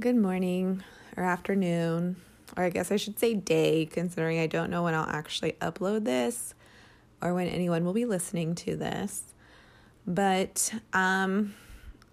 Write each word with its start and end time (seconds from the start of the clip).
Good 0.00 0.16
morning 0.16 0.82
or 1.18 1.22
afternoon, 1.22 2.16
or 2.56 2.64
I 2.64 2.70
guess 2.70 2.90
I 2.90 2.96
should 2.96 3.18
say 3.18 3.34
day, 3.34 3.84
considering 3.84 4.38
I 4.38 4.46
don't 4.46 4.70
know 4.70 4.84
when 4.84 4.94
I'll 4.94 5.08
actually 5.08 5.52
upload 5.60 6.04
this 6.06 6.54
or 7.20 7.34
when 7.34 7.46
anyone 7.46 7.84
will 7.84 7.92
be 7.92 8.06
listening 8.06 8.54
to 8.54 8.74
this. 8.74 9.22
But 10.06 10.72
um 10.94 11.54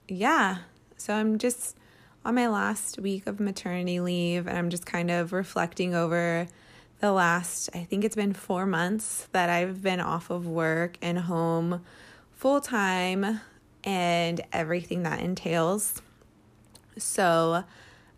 yeah, 0.10 0.58
so 0.98 1.14
I'm 1.14 1.38
just 1.38 1.78
on 2.26 2.36
my 2.36 2.50
last 2.50 3.00
week 3.00 3.26
of 3.28 3.40
maternity 3.40 4.02
leave 4.02 4.46
and 4.46 4.58
I'm 4.58 4.70
just 4.70 4.86
kind 4.86 5.10
of 5.10 5.32
reflecting 5.32 5.96
over 5.96 6.48
the 7.00 7.14
last 7.14 7.70
I 7.74 7.86
think 7.86 8.04
it's 8.04 8.16
been 8.16 8.34
4 8.34 8.66
months 8.66 9.30
that 9.32 9.50
I've 9.50 9.82
been 9.82 10.02
off 10.02 10.30
of 10.30 10.46
work 10.46 10.98
and 11.02 11.18
home 11.18 11.86
full 12.34 12.60
time 12.60 13.40
and 13.86 14.42
everything 14.52 15.04
that 15.04 15.22
entails. 15.22 16.02
So 17.00 17.64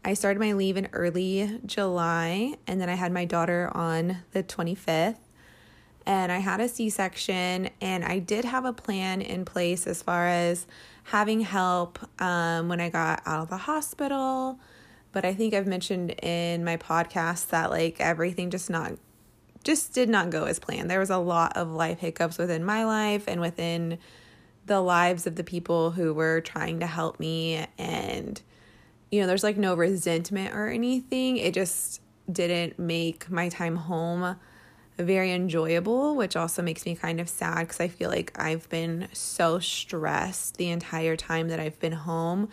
I 0.03 0.13
started 0.13 0.39
my 0.39 0.53
leave 0.53 0.77
in 0.77 0.89
early 0.93 1.59
July, 1.65 2.55
and 2.67 2.81
then 2.81 2.89
I 2.89 2.95
had 2.95 3.11
my 3.11 3.25
daughter 3.25 3.69
on 3.73 4.17
the 4.31 4.43
25th. 4.43 5.17
And 6.05 6.31
I 6.31 6.39
had 6.39 6.59
a 6.59 6.67
C 6.67 6.89
section, 6.89 7.69
and 7.79 8.03
I 8.03 8.17
did 8.19 8.43
have 8.43 8.65
a 8.65 8.73
plan 8.73 9.21
in 9.21 9.45
place 9.45 9.85
as 9.85 10.01
far 10.01 10.27
as 10.27 10.65
having 11.05 11.41
help 11.41 11.99
um, 12.19 12.69
when 12.69 12.81
I 12.81 12.89
got 12.89 13.21
out 13.25 13.43
of 13.43 13.49
the 13.49 13.57
hospital. 13.57 14.59
But 15.11 15.25
I 15.25 15.33
think 15.33 15.53
I've 15.53 15.67
mentioned 15.67 16.11
in 16.23 16.63
my 16.63 16.77
podcast 16.77 17.49
that 17.49 17.69
like 17.69 17.97
everything 17.99 18.49
just 18.49 18.69
not 18.69 18.93
just 19.63 19.93
did 19.93 20.09
not 20.09 20.31
go 20.31 20.45
as 20.45 20.57
planned. 20.57 20.89
There 20.89 20.99
was 20.99 21.11
a 21.11 21.19
lot 21.19 21.55
of 21.55 21.69
life 21.69 21.99
hiccups 21.99 22.39
within 22.39 22.63
my 22.63 22.83
life 22.83 23.25
and 23.27 23.39
within 23.39 23.99
the 24.65 24.81
lives 24.81 25.27
of 25.27 25.35
the 25.35 25.43
people 25.43 25.91
who 25.91 26.13
were 26.13 26.41
trying 26.41 26.79
to 26.79 26.87
help 26.87 27.19
me 27.19 27.65
and 27.77 28.41
you 29.11 29.19
know, 29.19 29.27
there's 29.27 29.43
like 29.43 29.57
no 29.57 29.75
resentment 29.75 30.55
or 30.55 30.69
anything. 30.69 31.37
It 31.37 31.53
just 31.53 32.01
didn't 32.31 32.79
make 32.79 33.29
my 33.29 33.49
time 33.49 33.75
home 33.75 34.37
very 34.97 35.31
enjoyable, 35.31 36.15
which 36.15 36.35
also 36.35 36.61
makes 36.61 36.85
me 36.85 36.95
kind 36.95 37.19
of 37.19 37.27
sad 37.27 37.67
because 37.67 37.79
I 37.79 37.89
feel 37.89 38.09
like 38.09 38.31
I've 38.39 38.69
been 38.69 39.09
so 39.13 39.59
stressed 39.59 40.57
the 40.57 40.69
entire 40.69 41.15
time 41.15 41.49
that 41.49 41.59
I've 41.59 41.79
been 41.79 41.91
home 41.91 42.49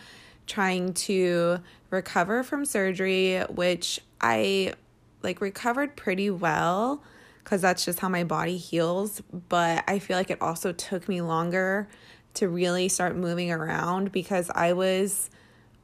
trying 0.46 0.94
to 0.94 1.58
recover 1.90 2.42
from 2.42 2.64
surgery, 2.64 3.40
which 3.50 4.00
I 4.20 4.74
like 5.22 5.40
recovered 5.40 5.96
pretty 5.96 6.30
well 6.30 7.02
because 7.44 7.60
that's 7.62 7.84
just 7.84 8.00
how 8.00 8.08
my 8.08 8.24
body 8.24 8.56
heals. 8.56 9.22
But 9.48 9.84
I 9.86 9.98
feel 9.98 10.16
like 10.16 10.30
it 10.30 10.42
also 10.42 10.72
took 10.72 11.08
me 11.08 11.20
longer 11.20 11.88
to 12.34 12.48
really 12.48 12.88
start 12.88 13.14
moving 13.14 13.50
around 13.52 14.10
because 14.10 14.50
I 14.54 14.72
was 14.72 15.30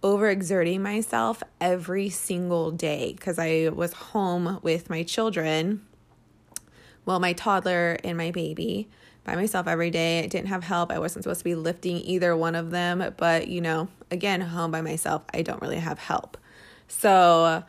overexerting 0.05 0.81
myself 0.81 1.43
every 1.63 2.11
single 2.11 2.71
day 2.71 3.15
because 3.17 3.39
I 3.39 3.71
was 3.71 3.95
home 3.95 4.61
with 4.63 4.91
my 4.91 5.03
children, 5.03 5.81
well, 7.07 7.19
my 7.19 7.33
toddler 7.33 7.97
and 8.05 8.19
my 8.19 8.31
baby 8.31 8.91
by 9.25 9.35
myself 9.35 9.67
every 9.67 9.91
day. 9.91 10.23
I 10.23 10.27
didn't 10.27 10.49
have 10.49 10.63
help. 10.63 10.93
I 10.93 10.99
wasn't 10.99 11.25
supposed 11.25 11.41
to 11.41 11.45
be 11.45 11.55
lifting 11.55 11.97
either 11.97 12.37
one 12.37 12.55
of 12.55 12.71
them, 12.71 13.15
but 13.17 13.49
you 13.49 13.63
know, 13.63 13.89
again, 14.11 14.43
home 14.43 14.71
by 14.71 14.83
myself, 14.83 15.23
I 15.33 15.41
don't 15.41 15.63
really 15.63 15.79
have 15.79 15.99
help. 15.99 16.37
So, 16.87 17.65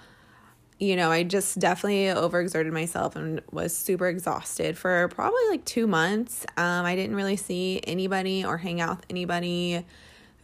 you 0.78 0.98
know, 0.98 1.12
I 1.12 1.24
just 1.24 1.58
definitely 1.58 2.08
overexerted 2.08 2.74
myself 2.74 3.16
and 3.16 3.42
was 3.54 3.74
super 3.74 4.08
exhausted 4.10 4.78
for 4.78 5.08
probably 5.08 5.48
like 5.50 5.64
two 5.64 5.88
months. 5.88 6.46
Um, 6.58 6.86
I 6.86 6.98
didn't 6.98 7.16
really 7.16 7.38
see 7.38 7.80
anybody 7.86 8.44
or 8.44 8.58
hang 8.58 8.82
out 8.82 8.98
with 8.98 9.06
anybody 9.10 9.86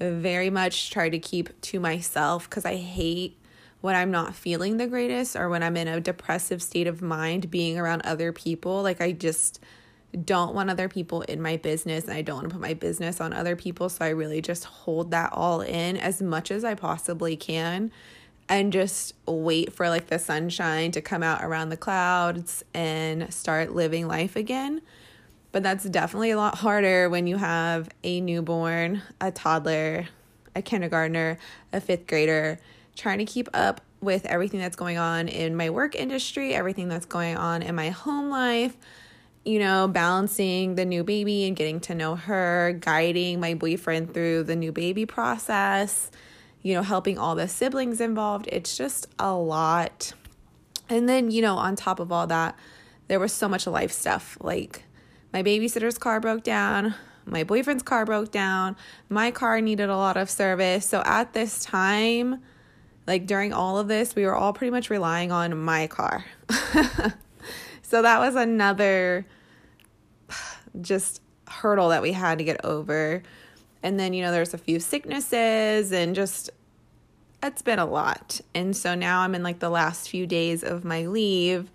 very 0.10 0.50
much 0.50 0.90
try 0.90 1.10
to 1.10 1.20
keep 1.20 1.60
to 1.62 1.80
myself 1.80 2.50
because 2.50 2.66
I 2.66 2.76
hate 2.76 3.38
when 3.82 3.96
I'm 3.96 4.12
not 4.12 4.36
feeling 4.36 4.78
the 4.78 4.88
greatest 4.88 5.36
or 5.36 5.50
when 5.50 5.64
I'm 5.64 5.78
in 5.78 5.88
a 5.88 6.00
depressive 6.00 6.62
state 6.62 6.88
of 6.88 7.02
mind 7.02 7.52
being 7.52 7.78
around 7.78 8.02
other 8.02 8.32
people. 8.32 8.84
Like, 8.84 9.02
I 9.02 9.12
just 9.12 9.60
don't 10.26 10.54
want 10.54 10.70
other 10.70 10.90
people 10.90 11.22
in 11.22 11.42
my 11.42 11.58
business 11.58 12.06
and 12.06 12.14
I 12.14 12.22
don't 12.22 12.36
want 12.38 12.50
to 12.50 12.54
put 12.54 12.62
my 12.62 12.74
business 12.74 13.22
on 13.22 13.34
other 13.34 13.56
people. 13.56 13.90
So 13.90 14.06
I 14.06 14.10
really 14.10 14.42
just 14.42 14.66
hold 14.66 15.12
that 15.12 15.32
all 15.34 15.62
in 15.62 15.98
as 15.98 16.22
much 16.22 16.52
as 16.52 16.64
I 16.64 16.76
possibly 16.76 17.36
can 17.36 17.92
and 18.50 18.74
just 18.74 19.14
wait 19.26 19.72
for 19.72 19.88
like 19.88 20.08
the 20.08 20.20
sunshine 20.20 20.92
to 20.92 21.02
come 21.02 21.24
out 21.24 21.44
around 21.44 21.70
the 21.70 21.78
clouds 21.78 22.64
and 22.74 23.34
start 23.34 23.74
living 23.74 24.08
life 24.08 24.36
again. 24.36 24.82
But 25.52 25.64
that's 25.64 25.84
definitely 25.84 26.32
a 26.32 26.38
lot 26.38 26.58
harder 26.58 27.10
when 27.10 27.28
you 27.28 27.38
have 27.38 27.90
a 28.04 28.22
newborn, 28.22 29.02
a 29.20 29.32
toddler, 29.32 30.08
a 30.56 30.62
kindergartner, 30.62 31.38
a 31.74 31.82
fifth 31.82 32.08
grader, 32.08 32.60
trying 32.96 33.20
to 33.20 33.26
keep 33.26 33.50
up 33.54 33.82
with 34.02 34.26
everything 34.26 34.60
that's 34.60 34.76
going 34.76 34.98
on 34.98 35.28
in 35.28 35.56
my 35.56 35.70
work 35.70 35.96
industry, 35.96 36.54
everything 36.54 36.88
that's 36.88 37.06
going 37.06 37.38
on 37.38 37.62
in 37.62 37.76
my 37.76 37.90
home 37.90 38.30
life, 38.30 38.76
you 39.46 39.60
know, 39.60 39.88
balancing 39.88 40.76
the 40.76 40.86
new 40.86 41.04
baby 41.04 41.46
and 41.46 41.56
getting 41.56 41.80
to 41.82 41.96
know 41.96 42.16
her, 42.16 42.78
guiding 42.80 43.40
my 43.40 43.54
boyfriend 43.54 44.14
through 44.14 44.44
the 44.44 44.56
new 44.56 44.72
baby 44.72 45.06
process, 45.06 46.12
you 46.62 46.74
know, 46.74 46.82
helping 46.82 47.18
all 47.18 47.36
the 47.36 47.48
siblings 47.48 48.02
involved. 48.02 48.48
It's 48.52 48.78
just 48.78 49.08
a 49.20 49.34
lot. 49.34 50.14
And 50.90 51.08
then, 51.08 51.32
you 51.32 51.42
know, 51.42 51.58
on 51.58 51.76
top 51.76 52.00
of 52.00 52.12
all 52.12 52.28
that, 52.28 52.58
there 53.08 53.20
was 53.20 53.34
so 53.34 53.48
much 53.48 53.68
life 53.68 53.92
stuff 53.92 54.38
like 54.42 54.84
my 55.34 55.44
babysitter's 55.44 55.98
car 55.98 56.20
broke 56.20 56.44
down. 56.44 56.96
My 57.26 57.44
boyfriend's 57.44 57.84
car 57.84 58.06
broke 58.06 58.32
down. 58.32 58.76
My 59.10 59.32
car 59.32 59.62
needed 59.62 59.90
a 59.90 59.96
lot 59.96 60.18
of 60.18 60.30
service. 60.30 60.88
So 60.88 61.02
at 61.06 61.34
this 61.34 61.64
time, 61.64 62.42
like 63.08 63.26
during 63.26 63.54
all 63.54 63.78
of 63.78 63.88
this, 63.88 64.16
we 64.16 64.26
were 64.26 64.36
all 64.36 64.54
pretty 64.54 64.72
much 64.72 64.90
relying 64.90 65.32
on 65.32 65.58
my 65.58 65.88
car. 65.88 66.26
so 67.82 68.02
that 68.02 68.20
was 68.20 68.36
another 68.36 69.26
just 70.82 71.22
hurdle 71.48 71.90
that 71.90 72.02
we 72.02 72.12
had 72.12 72.38
to 72.38 72.44
get 72.44 72.64
over. 72.66 73.24
And 73.84 74.00
then, 74.00 74.14
you 74.14 74.22
know, 74.22 74.32
there's 74.32 74.54
a 74.54 74.58
few 74.58 74.80
sicknesses 74.80 75.92
and 75.92 76.16
just 76.16 76.50
it's 77.44 77.62
been 77.62 77.80
a 77.80 77.86
lot. 77.86 78.40
And 78.54 78.76
so 78.76 78.94
now 78.96 79.22
I'm 79.22 79.34
in 79.34 79.44
like 79.44 79.60
the 79.60 79.70
last 79.70 80.10
few 80.10 80.28
days 80.28 80.64
of 80.64 80.84
my 80.84 81.08
leave, 81.08 81.72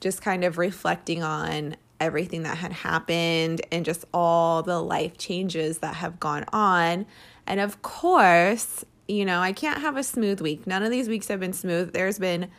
just 0.00 0.22
kind 0.22 0.44
of 0.44 0.58
reflecting 0.58 1.22
on 1.22 1.76
everything 2.04 2.42
that 2.44 2.58
had 2.58 2.72
happened 2.72 3.62
and 3.72 3.84
just 3.84 4.04
all 4.12 4.62
the 4.62 4.80
life 4.80 5.18
changes 5.18 5.78
that 5.78 5.96
have 5.96 6.20
gone 6.20 6.44
on. 6.52 7.06
And 7.46 7.60
of 7.60 7.82
course, 7.82 8.84
you 9.08 9.24
know, 9.24 9.40
I 9.40 9.52
can't 9.52 9.80
have 9.80 9.96
a 9.96 10.02
smooth 10.02 10.40
week. 10.40 10.66
None 10.66 10.82
of 10.82 10.90
these 10.90 11.08
weeks 11.08 11.28
have 11.28 11.40
been 11.40 11.52
smooth. 11.52 11.92
There's 11.92 12.18
been 12.18 12.50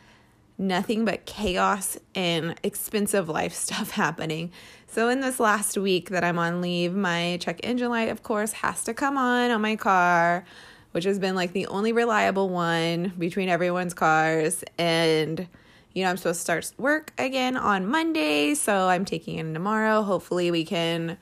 nothing 0.58 1.04
but 1.04 1.26
chaos 1.26 1.98
and 2.14 2.54
expensive 2.62 3.28
life 3.28 3.52
stuff 3.64 3.90
happening. 3.90 4.52
So, 4.88 5.08
in 5.08 5.20
this 5.20 5.40
last 5.40 5.76
week 5.76 6.10
that 6.10 6.24
I'm 6.24 6.38
on 6.38 6.60
leave, 6.60 6.94
my 6.94 7.38
check 7.40 7.60
engine 7.62 7.90
light, 7.90 8.08
of 8.08 8.22
course, 8.22 8.52
has 8.52 8.84
to 8.84 8.94
come 8.94 9.18
on 9.18 9.50
on 9.50 9.60
my 9.60 9.76
car, 9.76 10.44
which 10.92 11.04
has 11.04 11.18
been 11.18 11.34
like 11.34 11.52
the 11.52 11.66
only 11.66 11.92
reliable 11.92 12.48
one 12.48 13.12
between 13.18 13.48
everyone's 13.48 13.94
cars. 13.94 14.64
And 14.78 15.48
you 15.96 16.04
know, 16.04 16.10
I'm 16.10 16.18
supposed 16.18 16.40
to 16.40 16.42
start 16.42 16.72
work 16.76 17.14
again 17.16 17.56
on 17.56 17.86
Monday, 17.86 18.52
so 18.52 18.86
I'm 18.86 19.06
taking 19.06 19.38
it 19.38 19.50
tomorrow. 19.54 20.02
Hopefully, 20.02 20.50
we 20.50 20.62
can 20.62 21.16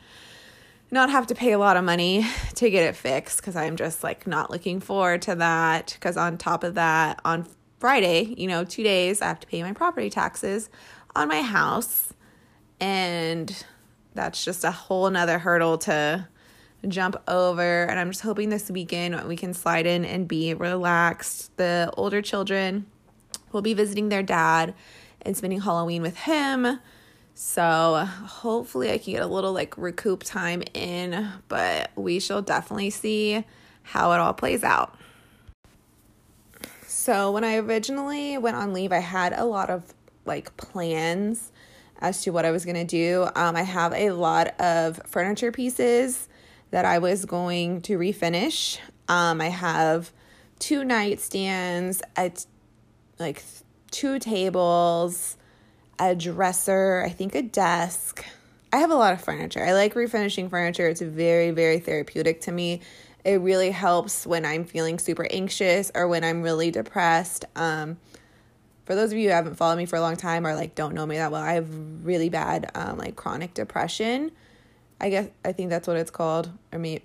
not 0.90 1.10
have 1.10 1.28
to 1.28 1.34
pay 1.36 1.52
a 1.52 1.58
lot 1.60 1.76
of 1.76 1.84
money 1.84 2.26
to 2.56 2.68
get 2.70 2.82
it 2.82 2.96
fixed 2.96 3.36
because 3.36 3.54
I'm 3.54 3.76
just 3.76 4.02
like 4.02 4.26
not 4.26 4.50
looking 4.50 4.80
forward 4.80 5.22
to 5.22 5.36
that. 5.36 5.92
Because 5.94 6.16
on 6.16 6.38
top 6.38 6.64
of 6.64 6.74
that, 6.74 7.20
on 7.24 7.46
Friday, 7.78 8.34
you 8.36 8.48
know, 8.48 8.64
two 8.64 8.82
days, 8.82 9.22
I 9.22 9.26
have 9.26 9.38
to 9.40 9.46
pay 9.46 9.62
my 9.62 9.72
property 9.72 10.10
taxes 10.10 10.68
on 11.14 11.28
my 11.28 11.42
house. 11.42 12.12
And 12.80 13.64
that's 14.14 14.44
just 14.44 14.64
a 14.64 14.72
whole 14.72 15.08
nother 15.08 15.38
hurdle 15.38 15.78
to 15.78 16.26
jump 16.88 17.14
over. 17.28 17.84
And 17.84 18.00
I'm 18.00 18.10
just 18.10 18.22
hoping 18.22 18.48
this 18.48 18.72
weekend 18.72 19.22
we 19.28 19.36
can 19.36 19.54
slide 19.54 19.86
in 19.86 20.04
and 20.04 20.26
be 20.26 20.52
relaxed. 20.52 21.56
The 21.58 21.92
older 21.96 22.20
children 22.20 22.86
will 23.54 23.62
be 23.62 23.74
visiting 23.74 24.10
their 24.10 24.22
dad 24.22 24.74
and 25.22 25.36
spending 25.36 25.60
Halloween 25.60 26.02
with 26.02 26.16
him. 26.16 26.80
So 27.34 28.06
hopefully 28.26 28.92
I 28.92 28.98
can 28.98 29.14
get 29.14 29.22
a 29.22 29.26
little 29.26 29.52
like 29.52 29.76
recoup 29.78 30.22
time 30.22 30.62
in, 30.74 31.28
but 31.48 31.90
we 31.96 32.20
shall 32.20 32.42
definitely 32.42 32.90
see 32.90 33.44
how 33.82 34.12
it 34.12 34.20
all 34.20 34.34
plays 34.34 34.62
out. 34.62 34.96
So 36.86 37.32
when 37.32 37.44
I 37.44 37.56
originally 37.56 38.38
went 38.38 38.56
on 38.56 38.72
leave, 38.72 38.92
I 38.92 38.98
had 38.98 39.32
a 39.32 39.44
lot 39.44 39.68
of 39.68 39.82
like 40.24 40.56
plans 40.56 41.50
as 41.98 42.22
to 42.22 42.30
what 42.30 42.44
I 42.44 42.50
was 42.50 42.64
going 42.64 42.76
to 42.76 42.84
do. 42.84 43.28
Um, 43.34 43.56
I 43.56 43.62
have 43.62 43.92
a 43.92 44.10
lot 44.10 44.58
of 44.60 45.00
furniture 45.06 45.52
pieces 45.52 46.28
that 46.70 46.84
I 46.84 46.98
was 46.98 47.24
going 47.24 47.82
to 47.82 47.98
refinish. 47.98 48.78
Um, 49.08 49.40
I 49.40 49.48
have 49.48 50.12
two 50.58 50.82
nightstands, 50.82 52.00
a 52.16 52.32
like 53.18 53.42
two 53.90 54.18
tables, 54.18 55.36
a 55.98 56.14
dresser, 56.14 57.02
I 57.06 57.10
think 57.10 57.34
a 57.34 57.42
desk. 57.42 58.24
I 58.72 58.78
have 58.78 58.90
a 58.90 58.96
lot 58.96 59.12
of 59.12 59.20
furniture. 59.20 59.64
I 59.64 59.72
like 59.72 59.94
refinishing 59.94 60.50
furniture. 60.50 60.88
It's 60.88 61.00
very, 61.00 61.52
very 61.52 61.78
therapeutic 61.78 62.40
to 62.42 62.52
me. 62.52 62.80
It 63.24 63.40
really 63.40 63.70
helps 63.70 64.26
when 64.26 64.44
I'm 64.44 64.64
feeling 64.64 64.98
super 64.98 65.26
anxious 65.30 65.92
or 65.94 66.08
when 66.08 66.24
I'm 66.24 66.42
really 66.42 66.70
depressed. 66.70 67.44
Um, 67.56 67.98
for 68.84 68.94
those 68.94 69.12
of 69.12 69.18
you 69.18 69.28
who 69.28 69.34
haven't 69.34 69.54
followed 69.54 69.76
me 69.76 69.86
for 69.86 69.96
a 69.96 70.00
long 70.00 70.16
time 70.16 70.46
or 70.46 70.54
like 70.54 70.74
don't 70.74 70.94
know 70.94 71.06
me 71.06 71.16
that 71.16 71.32
well, 71.32 71.42
I 71.42 71.54
have 71.54 71.68
really 72.04 72.28
bad 72.28 72.70
um, 72.74 72.98
like 72.98 73.16
chronic 73.16 73.54
depression. 73.54 74.30
I 75.00 75.10
guess 75.10 75.28
I 75.44 75.52
think 75.52 75.70
that's 75.70 75.88
what 75.88 75.96
it's 75.96 76.10
called. 76.10 76.50
Or 76.72 76.78
me, 76.78 77.00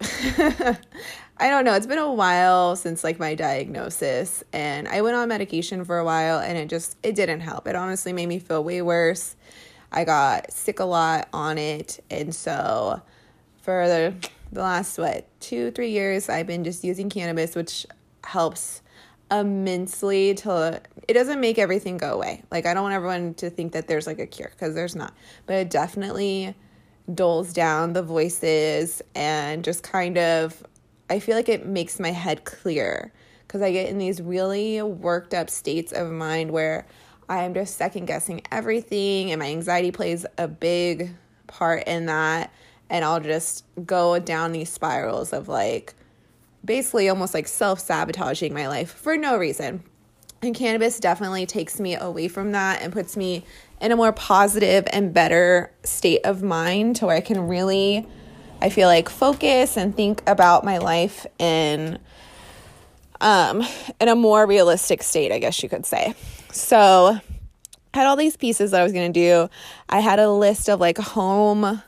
I 1.42 1.50
don't 1.50 1.64
know. 1.64 1.74
It's 1.74 1.88
been 1.88 1.98
a 1.98 2.12
while 2.12 2.76
since 2.76 3.02
like 3.02 3.18
my 3.18 3.34
diagnosis, 3.34 4.44
and 4.52 4.90
I 4.90 5.02
went 5.02 5.16
on 5.16 5.30
medication 5.30 5.86
for 5.86 5.98
a 5.98 6.04
while, 6.04 6.40
and 6.40 6.58
it 6.58 6.68
just 6.68 6.98
it 7.02 7.16
didn't 7.16 7.40
help. 7.40 7.66
It 7.66 7.78
honestly 7.78 8.12
made 8.12 8.28
me 8.28 8.40
feel 8.40 8.62
way 8.62 8.82
worse. 8.82 9.38
I 9.90 10.04
got 10.04 10.52
sick 10.52 10.82
a 10.82 10.86
lot 10.86 11.30
on 11.32 11.58
it, 11.58 12.04
and 12.10 12.36
so 12.36 13.02
for 13.62 13.88
the 13.88 14.14
the 14.52 14.62
last 14.62 14.98
what 14.98 15.28
two 15.40 15.72
three 15.72 15.92
years, 15.92 16.28
I've 16.28 16.48
been 16.48 16.66
just 16.66 16.84
using 16.84 17.10
cannabis, 17.10 17.56
which 17.56 17.86
helps 18.26 18.82
immensely 19.32 20.34
to 20.34 20.82
it 21.08 21.14
doesn't 21.14 21.40
make 21.40 21.58
everything 21.58 21.98
go 21.98 22.14
away. 22.14 22.44
Like 22.52 22.66
I 22.66 22.74
don't 22.74 22.84
want 22.84 22.96
everyone 22.96 23.34
to 23.36 23.50
think 23.50 23.72
that 23.72 23.88
there's 23.88 24.08
like 24.08 24.20
a 24.20 24.28
cure 24.28 24.50
because 24.52 24.76
there's 24.76 24.96
not. 24.96 25.14
But 25.46 25.56
it 25.56 25.70
definitely 25.70 26.54
dulls 27.14 27.54
down 27.54 27.94
the 27.94 28.04
voices 28.04 29.02
and 29.16 29.64
just 29.64 29.84
kind 29.84 30.18
of 30.18 30.64
I 31.10 31.20
feel 31.20 31.36
like 31.36 31.50
it 31.50 31.66
makes 31.66 32.00
my 32.00 32.12
head 32.12 32.46
clear 32.46 33.12
because 33.48 33.62
I 33.62 33.72
get 33.72 33.90
in 33.90 33.98
these 33.98 34.22
really 34.22 34.82
worked 34.82 35.34
up 35.34 35.50
states 35.50 35.92
of 35.92 36.12
mind 36.12 36.52
where 36.52 36.86
I 37.28 37.44
am 37.44 37.54
just 37.54 37.78
second 37.78 38.06
guessing 38.06 38.42
everything 38.52 39.32
and 39.32 39.40
my 39.40 39.48
anxiety 39.48 39.92
plays 39.92 40.26
a 40.38 40.48
big 40.48 41.16
part 41.48 41.84
in 41.88 42.06
that 42.08 42.54
and 42.90 43.06
I'll 43.06 43.20
just 43.20 43.66
go 43.86 44.20
down 44.20 44.52
these 44.52 44.70
spirals 44.70 45.34
of 45.34 45.48
like 45.48 45.94
basically 46.66 47.10
almost 47.10 47.34
like 47.34 47.48
self 47.48 47.80
sabotaging 47.80 48.54
my 48.54 48.68
life 48.68 48.92
for 48.92 49.18
no 49.18 49.38
reason. 49.38 49.84
And 50.42 50.56
cannabis 50.56 51.00
definitely 51.00 51.46
takes 51.46 51.80
me 51.80 51.96
away 51.96 52.30
from 52.30 52.54
that 52.54 52.82
and 52.82 52.94
puts 52.94 53.18
me 53.18 53.46
in 53.82 53.92
a 53.92 53.96
more 53.96 54.14
positive 54.14 54.88
and 54.94 55.14
better 55.14 55.72
state 55.84 56.22
of 56.24 56.42
mind 56.42 56.98
to 56.98 57.08
where 57.08 57.18
I 57.18 57.22
can 57.22 57.48
really, 57.48 58.08
I 58.62 58.70
feel 58.70 58.88
like, 58.88 59.10
focus 59.10 59.78
and 59.78 59.96
think 59.96 60.22
about 60.28 60.64
my 60.64 60.78
life 60.78 61.26
in 61.38 62.00
um 63.22 63.64
in 64.00 64.08
a 64.08 64.16
more 64.16 64.46
realistic 64.48 65.04
state, 65.04 65.32
I 65.32 65.40
guess 65.40 65.62
you 65.62 65.70
could 65.70 65.86
say. 65.86 66.14
So 66.52 67.18
I 67.94 67.98
had 67.98 68.08
all 68.08 68.16
these 68.16 68.38
pieces 68.38 68.72
that 68.72 68.82
I 68.82 68.84
was 68.84 68.94
gonna 68.94 69.10
do. 69.10 69.50
I 69.90 70.00
had 70.00 70.20
a 70.20 70.32
list 70.32 70.70
of 70.70 70.80
like 70.80 70.98
home 70.98 71.82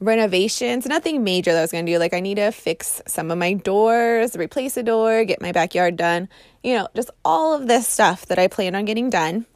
renovations, 0.00 0.86
nothing 0.86 1.24
major 1.24 1.52
that 1.52 1.58
I 1.58 1.62
was 1.62 1.72
going 1.72 1.86
to 1.86 1.92
do. 1.92 1.98
Like, 1.98 2.14
I 2.14 2.20
need 2.20 2.36
to 2.36 2.50
fix 2.50 3.02
some 3.06 3.30
of 3.30 3.38
my 3.38 3.54
doors, 3.54 4.36
replace 4.36 4.76
a 4.76 4.82
door, 4.82 5.24
get 5.24 5.40
my 5.40 5.52
backyard 5.52 5.96
done, 5.96 6.28
you 6.62 6.74
know, 6.74 6.88
just 6.94 7.10
all 7.24 7.54
of 7.54 7.66
this 7.66 7.88
stuff 7.88 8.26
that 8.26 8.38
I 8.38 8.48
plan 8.48 8.74
on 8.74 8.84
getting 8.84 9.10
done. 9.10 9.46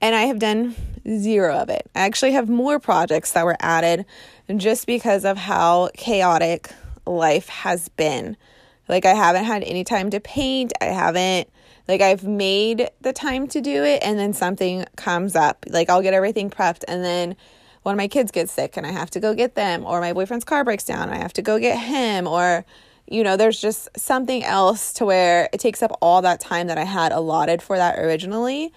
And 0.00 0.14
I 0.14 0.22
have 0.22 0.38
done 0.38 0.74
zero 1.08 1.54
of 1.56 1.68
it. 1.68 1.90
I 1.94 2.00
actually 2.00 2.32
have 2.32 2.48
more 2.48 2.78
projects 2.78 3.32
that 3.32 3.44
were 3.44 3.56
added 3.60 4.04
just 4.56 4.86
because 4.86 5.24
of 5.24 5.36
how 5.36 5.90
chaotic 5.96 6.70
life 7.06 7.48
has 7.48 7.88
been. 7.90 8.36
Like, 8.88 9.04
I 9.04 9.14
haven't 9.14 9.44
had 9.44 9.62
any 9.64 9.84
time 9.84 10.10
to 10.10 10.20
paint. 10.20 10.72
I 10.80 10.86
haven't, 10.86 11.48
like, 11.88 12.00
I've 12.00 12.24
made 12.24 12.90
the 13.00 13.12
time 13.12 13.46
to 13.48 13.60
do 13.60 13.84
it, 13.84 14.02
and 14.02 14.18
then 14.18 14.32
something 14.32 14.84
comes 14.96 15.34
up. 15.34 15.64
Like, 15.68 15.88
I'll 15.88 16.02
get 16.02 16.14
everything 16.14 16.50
prepped, 16.50 16.84
and 16.86 17.02
then 17.04 17.36
one 17.82 17.94
of 17.94 17.98
my 17.98 18.08
kids 18.08 18.32
gets 18.32 18.50
sick 18.50 18.76
and 18.76 18.86
I 18.86 18.90
have 18.90 19.10
to 19.10 19.20
go 19.20 19.34
get 19.34 19.54
them, 19.54 19.84
or 19.84 20.00
my 20.00 20.12
boyfriend's 20.12 20.44
car 20.44 20.64
breaks 20.64 20.84
down 20.84 21.08
and 21.08 21.14
I 21.14 21.18
have 21.18 21.34
to 21.34 21.42
go 21.42 21.58
get 21.58 21.78
him, 21.78 22.26
or 22.26 22.64
you 23.06 23.22
know, 23.22 23.36
there's 23.36 23.60
just 23.60 23.88
something 23.98 24.42
else 24.42 24.94
to 24.94 25.04
where 25.04 25.50
it 25.52 25.60
takes 25.60 25.82
up 25.82 25.96
all 26.00 26.22
that 26.22 26.40
time 26.40 26.68
that 26.68 26.78
I 26.78 26.84
had 26.84 27.12
allotted 27.12 27.60
for 27.60 27.76
that 27.76 27.98
originally. 27.98 28.72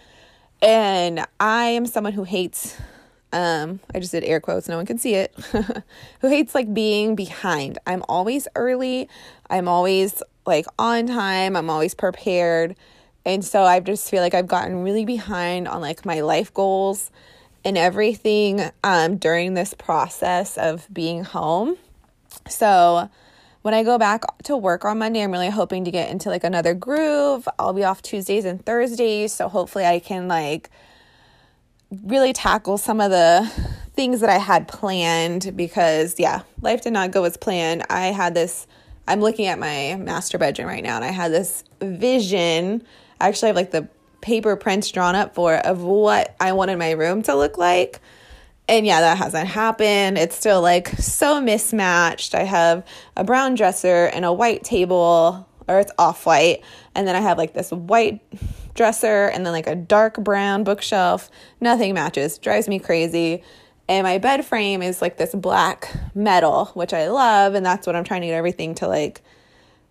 And 0.62 1.26
I 1.40 1.66
am 1.66 1.86
someone 1.86 2.14
who 2.14 2.24
hates 2.24 2.78
um 3.34 3.82
I 3.94 4.00
just 4.00 4.14
did 4.14 4.24
air 4.24 4.40
quotes, 4.40 4.70
no 4.70 4.78
one 4.78 4.86
can 4.86 4.98
see 4.98 5.16
it. 5.16 5.36
who 6.22 6.30
hates 6.30 6.56
like 6.56 6.74
being 6.74 7.16
behind. 7.16 7.78
I'm 7.86 8.04
always 8.08 8.48
early. 8.56 9.10
I'm 9.50 9.68
always 9.68 10.24
like 10.46 10.66
on 10.80 11.08
time. 11.08 11.56
I'm 11.56 11.70
always 11.70 11.94
prepared. 11.94 12.76
And 13.26 13.44
so 13.44 13.64
I 13.64 13.82
just 13.82 14.10
feel 14.10 14.22
like 14.22 14.34
I've 14.34 14.48
gotten 14.48 14.84
really 14.84 15.06
behind 15.06 15.68
on 15.68 15.82
like 15.82 16.06
my 16.06 16.22
life 16.22 16.54
goals 16.54 17.12
and 17.66 17.78
everything 17.78 18.62
um, 18.84 19.18
during 19.18 19.54
this 19.54 19.74
process 19.74 20.58
of 20.58 20.88
being 20.94 21.26
home. 21.26 21.76
So 22.48 23.10
when 23.68 23.74
I 23.74 23.84
go 23.84 23.98
back 23.98 24.24
to 24.44 24.56
work 24.56 24.86
on 24.86 25.00
Monday, 25.00 25.22
I'm 25.22 25.30
really 25.30 25.50
hoping 25.50 25.84
to 25.84 25.92
get 25.92 26.10
into 26.10 26.30
like 26.30 26.46
another 26.46 26.74
groove. 26.74 27.50
I'll 27.60 27.74
be 27.74 27.84
off 27.84 28.02
Tuesdays 28.02 28.46
and 28.46 28.66
Thursdays, 28.66 29.34
so 29.34 29.50
hopefully 29.50 29.86
I 29.86 30.00
can 30.00 30.30
like 30.30 30.70
really 31.92 32.32
tackle 32.32 32.78
some 32.78 33.02
of 33.02 33.12
the 33.12 33.52
things 33.94 34.22
that 34.22 34.30
I 34.30 34.38
had 34.38 34.70
planned 34.70 35.52
because 35.58 36.18
yeah, 36.18 36.44
life 36.62 36.84
did 36.84 36.94
not 36.94 37.12
go 37.12 37.26
as 37.26 37.36
planned. 37.36 37.84
I 37.90 38.06
had 38.06 38.34
this 38.34 38.68
I'm 39.06 39.20
looking 39.20 39.48
at 39.48 39.60
my 39.60 39.98
master 40.00 40.38
bedroom 40.38 40.70
right 40.70 40.82
now 40.82 40.96
and 40.96 41.04
I 41.04 41.12
had 41.12 41.34
this 41.34 41.66
vision. 41.82 42.82
I 43.20 43.28
actually 43.28 43.48
have 43.48 43.58
like 43.58 43.72
the 43.72 43.90
paper 44.22 44.56
prints 44.56 44.90
drawn 44.92 45.14
up 45.14 45.36
for 45.36 45.56
of 45.56 45.84
what 45.84 46.38
I 46.40 46.54
wanted 46.54 46.80
my 46.80 46.92
room 46.92 47.22
to 47.24 47.36
look 47.36 47.58
like. 47.58 48.00
And 48.70 48.86
yeah, 48.86 49.00
that 49.00 49.18
hasn't 49.18 49.48
happened. 49.48 50.18
It's 50.18 50.36
still 50.36 50.62
like 50.62 50.90
so 50.90 51.40
mismatched. 51.40 52.36
I 52.36 52.44
have 52.44 52.86
a 53.16 53.24
brown 53.24 53.56
dresser 53.56 54.06
and 54.08 54.26
a 54.26 54.34
white 54.34 54.64
table, 54.64 55.48
or 55.68 55.80
it's 55.80 55.92
off 55.98 56.26
white. 56.26 56.64
And 56.94 57.08
then 57.08 57.16
I 57.16 57.22
have 57.22 57.38
like 57.38 57.54
this 57.54 57.72
white 57.72 58.22
dresser 58.74 59.28
and 59.28 59.46
then 59.46 59.54
like 59.54 59.68
a 59.68 59.76
dark 59.76 60.16
brown 60.16 60.64
bookshelf. 60.66 61.30
Nothing 61.62 61.94
matches. 61.94 62.38
Drives 62.38 62.68
me 62.68 62.80
crazy. 62.80 63.42
And 63.88 64.04
my 64.04 64.18
bed 64.18 64.46
frame 64.46 64.82
is 64.82 65.02
like 65.02 65.16
this 65.16 65.34
black 65.34 65.90
metal, 66.14 66.66
which 66.74 66.94
I 66.94 67.08
love. 67.08 67.54
And 67.54 67.66
that's 67.66 67.88
what 67.88 67.96
I'm 67.96 68.04
trying 68.04 68.22
to 68.22 68.28
get 68.28 68.34
everything 68.34 68.76
to 68.76 68.88
like 68.88 69.22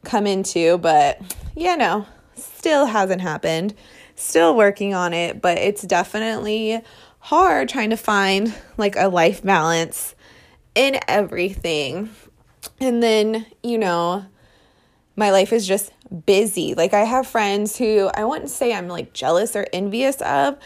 come 0.04 0.26
into. 0.26 0.76
But 0.76 1.22
yeah, 1.54 1.76
no, 1.76 2.06
still 2.34 2.84
hasn't 2.84 3.22
happened 3.22 3.74
still 4.16 4.56
working 4.56 4.94
on 4.94 5.12
it, 5.12 5.40
but 5.40 5.58
it's 5.58 5.82
definitely 5.82 6.80
hard 7.26 7.68
trying 7.68 7.90
to 7.90 7.96
find 7.96 8.54
like 8.76 8.94
a 8.94 9.08
life 9.08 9.42
balance 9.42 10.14
in 10.76 10.96
everything. 11.08 12.08
And 12.78 13.02
then, 13.02 13.44
you 13.64 13.78
know, 13.78 14.24
my 15.16 15.32
life 15.32 15.52
is 15.52 15.66
just 15.66 15.90
busy. 16.24 16.74
Like 16.74 16.94
I 16.94 17.00
have 17.00 17.26
friends 17.26 17.76
who 17.76 18.12
I 18.14 18.24
wouldn't 18.24 18.50
say 18.50 18.72
I'm 18.72 18.86
like 18.86 19.12
jealous 19.12 19.56
or 19.56 19.66
envious 19.72 20.22
of, 20.22 20.56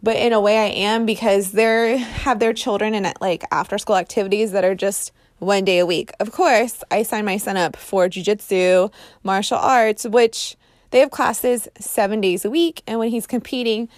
but 0.00 0.14
in 0.14 0.32
a 0.32 0.40
way 0.40 0.58
I 0.58 0.68
am 0.68 1.06
because 1.06 1.50
they 1.50 1.96
have 1.96 2.38
their 2.38 2.52
children 2.52 2.94
in 2.94 3.12
like 3.20 3.42
after 3.50 3.76
school 3.76 3.96
activities 3.96 4.52
that 4.52 4.64
are 4.64 4.76
just 4.76 5.10
one 5.40 5.64
day 5.64 5.80
a 5.80 5.86
week. 5.86 6.12
Of 6.20 6.30
course, 6.30 6.84
I 6.92 7.02
signed 7.02 7.26
my 7.26 7.36
son 7.36 7.56
up 7.56 7.74
for 7.74 8.08
jujitsu, 8.08 8.92
martial 9.24 9.58
arts, 9.58 10.06
which 10.06 10.56
they 10.92 11.00
have 11.00 11.10
classes 11.10 11.66
seven 11.80 12.20
days 12.20 12.44
a 12.44 12.50
week, 12.50 12.84
and 12.86 13.00
when 13.00 13.10
he's 13.10 13.26
competing, 13.26 13.88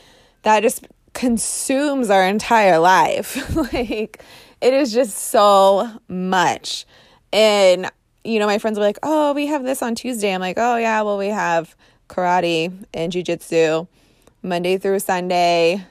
that 0.43 0.63
just 0.63 0.87
consumes 1.13 2.11
our 2.11 2.27
entire 2.27 2.79
life. 2.79 3.55
like, 3.73 4.23
it 4.61 4.75
is 4.75 4.93
just 4.93 5.17
so 5.17 5.89
much. 6.09 6.87
And, 7.33 7.91
you 8.25 8.39
know, 8.39 8.47
my 8.47 8.59
friends 8.59 8.79
were 8.79 8.85
like, 8.85 8.99
oh, 9.03 9.33
we 9.33 9.47
have 9.47 9.65
this 9.65 9.83
on 9.83 9.95
Tuesday. 9.95 10.33
I'm 10.33 10.41
like, 10.41 10.59
oh, 10.59 10.77
yeah, 10.77 11.03
well, 11.03 11.19
we 11.19 11.29
have 11.29 11.75
karate 12.09 12.73
and 12.93 13.13
jujitsu 13.13 13.89
Monday 14.43 14.77
through 14.79 14.99
Sunday, 15.01 15.85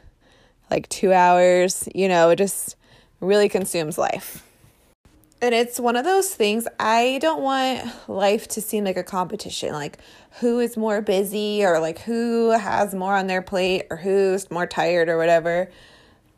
like 0.70 0.88
two 0.90 1.14
hours. 1.14 1.88
You 1.94 2.08
know, 2.08 2.30
it 2.30 2.38
just 2.38 2.76
really 3.20 3.50
consumes 3.50 3.98
life. 3.98 4.46
And 5.42 5.56
it's 5.56 5.80
one 5.80 5.96
of 5.96 6.06
those 6.06 6.34
things 6.34 6.68
I 6.80 7.18
don't 7.20 7.42
want 7.42 8.08
life 8.08 8.48
to 8.50 8.62
seem 8.62 8.84
like 8.84 8.98
a 8.98 9.04
competition, 9.04 9.74
like 9.74 9.98
who 10.40 10.60
is 10.60 10.78
more 10.78 11.02
busy 11.02 11.66
or 11.66 11.80
like 11.80 12.00
who 12.00 12.52
has 12.52 12.94
more 12.94 13.16
on 13.16 13.26
their 13.26 13.42
plate 13.42 13.88
or 13.90 13.98
who's 13.98 14.52
more 14.52 14.68
tired 14.68 15.10
or 15.10 15.18
whatever. 15.18 15.72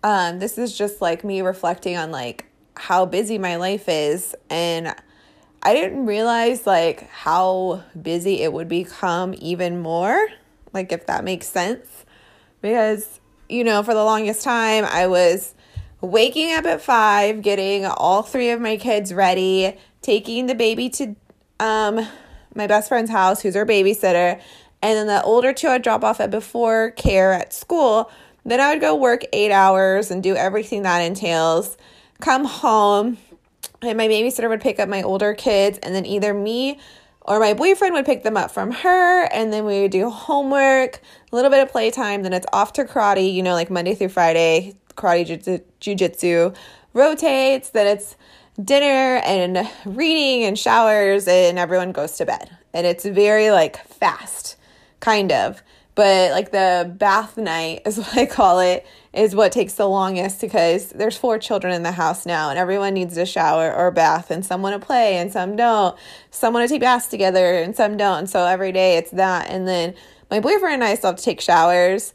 Um, 0.03 0.39
this 0.39 0.57
is 0.57 0.77
just 0.77 1.01
like 1.01 1.25
me 1.25 1.41
reflecting 1.41 1.97
on 1.97 2.11
like 2.11 2.45
how 2.75 3.05
busy 3.05 3.37
my 3.37 3.57
life 3.57 3.89
is 3.89 4.35
and 4.49 4.95
I 5.61 5.73
didn't 5.73 6.05
realize 6.05 6.65
like 6.65 7.09
how 7.09 7.83
busy 8.01 8.41
it 8.41 8.53
would 8.53 8.69
become 8.69 9.35
even 9.37 9.81
more, 9.81 10.27
like 10.71 10.93
if 10.93 11.07
that 11.07 11.25
makes 11.25 11.47
sense. 11.47 12.05
Because, 12.61 13.19
you 13.49 13.65
know, 13.65 13.83
for 13.83 13.93
the 13.93 14.03
longest 14.03 14.43
time 14.43 14.85
I 14.85 15.07
was 15.07 15.55
waking 16.03 16.53
up 16.53 16.65
at 16.65 16.81
five, 16.81 17.41
getting 17.41 17.85
all 17.85 18.21
three 18.21 18.49
of 18.49 18.59
my 18.59 18.75
kids 18.75 19.13
ready, 19.13 19.75
taking 20.01 20.47
the 20.47 20.55
baby 20.55 20.89
to 20.89 21.15
um, 21.59 22.05
my 22.53 22.67
best 22.67 22.89
friend's 22.89 23.09
house, 23.09 23.41
who's 23.41 23.55
her 23.55 23.65
babysitter, 23.65 24.39
and 24.81 24.97
then 24.97 25.07
the 25.07 25.23
older 25.23 25.53
two 25.53 25.69
I'd 25.69 25.81
drop 25.81 26.03
off 26.03 26.19
at 26.19 26.29
before 26.29 26.91
care 26.91 27.31
at 27.31 27.53
school. 27.53 28.11
Then 28.45 28.59
I 28.59 28.73
would 28.73 28.81
go 28.81 28.95
work 28.95 29.23
eight 29.31 29.51
hours 29.51 30.11
and 30.11 30.21
do 30.21 30.35
everything 30.35 30.81
that 30.81 30.99
entails. 30.99 31.77
Come 32.19 32.43
home, 32.43 33.17
and 33.81 33.97
my 33.97 34.09
babysitter 34.09 34.49
would 34.49 34.61
pick 34.61 34.79
up 34.79 34.89
my 34.89 35.01
older 35.01 35.33
kids, 35.33 35.79
and 35.81 35.95
then 35.95 36.05
either 36.05 36.33
me 36.33 36.79
or 37.21 37.39
my 37.39 37.53
boyfriend 37.53 37.93
would 37.93 38.05
pick 38.05 38.23
them 38.23 38.35
up 38.35 38.51
from 38.51 38.71
her, 38.71 39.23
and 39.31 39.53
then 39.53 39.63
we 39.63 39.81
would 39.81 39.91
do 39.91 40.09
homework, 40.09 40.99
a 41.31 41.35
little 41.35 41.49
bit 41.49 41.63
of 41.63 41.71
playtime, 41.71 42.23
then 42.23 42.33
it's 42.33 42.45
off 42.51 42.73
to 42.73 42.83
karate, 42.83 43.33
you 43.33 43.41
know, 43.41 43.53
like 43.53 43.69
Monday 43.69 43.95
through 43.95 44.09
Friday, 44.09 44.75
karate 44.95 45.63
jujitsu 45.81 46.55
rotates, 46.93 47.69
then 47.69 47.87
it's 47.87 48.15
dinner 48.63 49.21
and 49.25 49.69
reading 49.85 50.43
and 50.43 50.57
showers, 50.57 51.27
and 51.27 51.57
everyone 51.57 51.91
goes 51.91 52.17
to 52.17 52.25
bed. 52.25 52.55
And 52.73 52.85
it's 52.87 53.05
very 53.05 53.51
like 53.51 53.77
fast, 53.87 54.57
kind 54.99 55.31
of 55.31 55.63
but 55.95 56.31
like 56.31 56.51
the 56.51 56.91
bath 56.97 57.37
night 57.37 57.81
is 57.85 57.97
what 57.97 58.17
I 58.17 58.25
call 58.25 58.59
it 58.59 58.85
is 59.13 59.35
what 59.35 59.51
takes 59.51 59.73
the 59.73 59.87
longest 59.87 60.41
because 60.41 60.89
there's 60.89 61.17
four 61.17 61.37
children 61.37 61.73
in 61.73 61.83
the 61.83 61.91
house 61.91 62.25
now 62.25 62.49
and 62.49 62.57
everyone 62.57 62.93
needs 62.95 63.15
a 63.17 63.25
shower 63.25 63.71
or 63.71 63.87
a 63.87 63.91
bath 63.91 64.31
and 64.31 64.45
some 64.45 64.61
want 64.61 64.79
to 64.79 64.85
play 64.85 65.17
and 65.17 65.31
some 65.31 65.55
don't. 65.55 65.95
Some 66.31 66.53
want 66.53 66.67
to 66.67 66.73
take 66.73 66.81
baths 66.81 67.07
together 67.07 67.61
and 67.61 67.75
some 67.75 67.95
don't. 67.97 68.19
And 68.19 68.29
So 68.29 68.45
every 68.45 68.71
day 68.71 68.97
it's 68.97 69.11
that 69.11 69.49
and 69.49 69.67
then 69.67 69.93
my 70.31 70.39
boyfriend 70.39 70.75
and 70.75 70.83
I 70.83 70.95
still 70.95 71.11
have 71.11 71.17
to 71.17 71.23
take 71.23 71.41
showers 71.41 72.13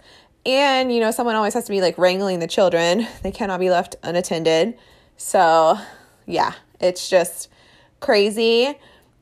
and 0.48 0.90
you 0.90 0.98
know 0.98 1.10
someone 1.10 1.34
always 1.34 1.52
has 1.52 1.64
to 1.64 1.70
be 1.70 1.82
like 1.82 1.98
wrangling 1.98 2.38
the 2.38 2.46
children. 2.46 3.06
They 3.22 3.30
cannot 3.30 3.60
be 3.60 3.68
left 3.68 3.96
unattended. 4.02 4.78
So 5.18 5.78
yeah, 6.26 6.54
it's 6.80 7.08
just 7.08 7.48
crazy 8.00 8.74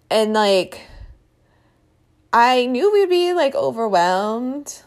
and 0.09 0.33
like 0.33 0.83
I 2.33 2.67
knew 2.67 2.93
we'd 2.93 3.11
be 3.11 3.33
like 3.33 3.57
overwhelmed, 3.57 4.83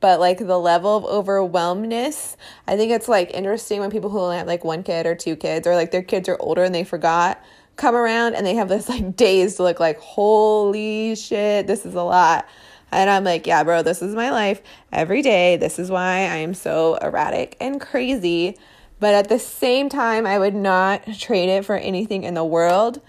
but 0.00 0.20
like 0.20 0.38
the 0.38 0.58
level 0.58 0.96
of 0.96 1.04
overwhelmness, 1.04 2.38
I 2.66 2.76
think 2.76 2.90
it's 2.90 3.08
like 3.08 3.32
interesting 3.34 3.80
when 3.80 3.90
people 3.90 4.08
who 4.08 4.20
only 4.20 4.38
have 4.38 4.46
like 4.46 4.64
one 4.64 4.82
kid 4.82 5.04
or 5.04 5.14
two 5.14 5.36
kids 5.36 5.66
or 5.66 5.74
like 5.74 5.90
their 5.90 6.02
kids 6.02 6.28
are 6.30 6.38
older 6.40 6.64
and 6.64 6.74
they 6.74 6.84
forgot 6.84 7.42
come 7.76 7.94
around 7.94 8.34
and 8.34 8.46
they 8.46 8.54
have 8.54 8.68
this 8.68 8.88
like 8.88 9.16
dazed 9.16 9.58
look 9.58 9.80
like, 9.80 9.98
holy 9.98 11.14
shit, 11.14 11.66
this 11.66 11.84
is 11.84 11.94
a 11.94 12.02
lot. 12.02 12.46
And 12.94 13.10
I'm 13.10 13.24
like, 13.24 13.46
yeah, 13.46 13.64
bro, 13.64 13.82
this 13.82 14.02
is 14.02 14.14
my 14.14 14.30
life 14.30 14.62
every 14.92 15.20
day. 15.20 15.56
This 15.56 15.80
is 15.80 15.90
why 15.90 16.18
I 16.18 16.36
am 16.36 16.54
so 16.54 16.94
erratic 17.02 17.56
and 17.60 17.80
crazy. 17.80 18.56
But 19.00 19.14
at 19.14 19.28
the 19.28 19.40
same 19.40 19.88
time, 19.88 20.26
I 20.26 20.38
would 20.38 20.54
not 20.54 21.04
trade 21.18 21.48
it 21.48 21.64
for 21.64 21.76
anything 21.76 22.22
in 22.22 22.34
the 22.34 22.44
world. 22.44 23.00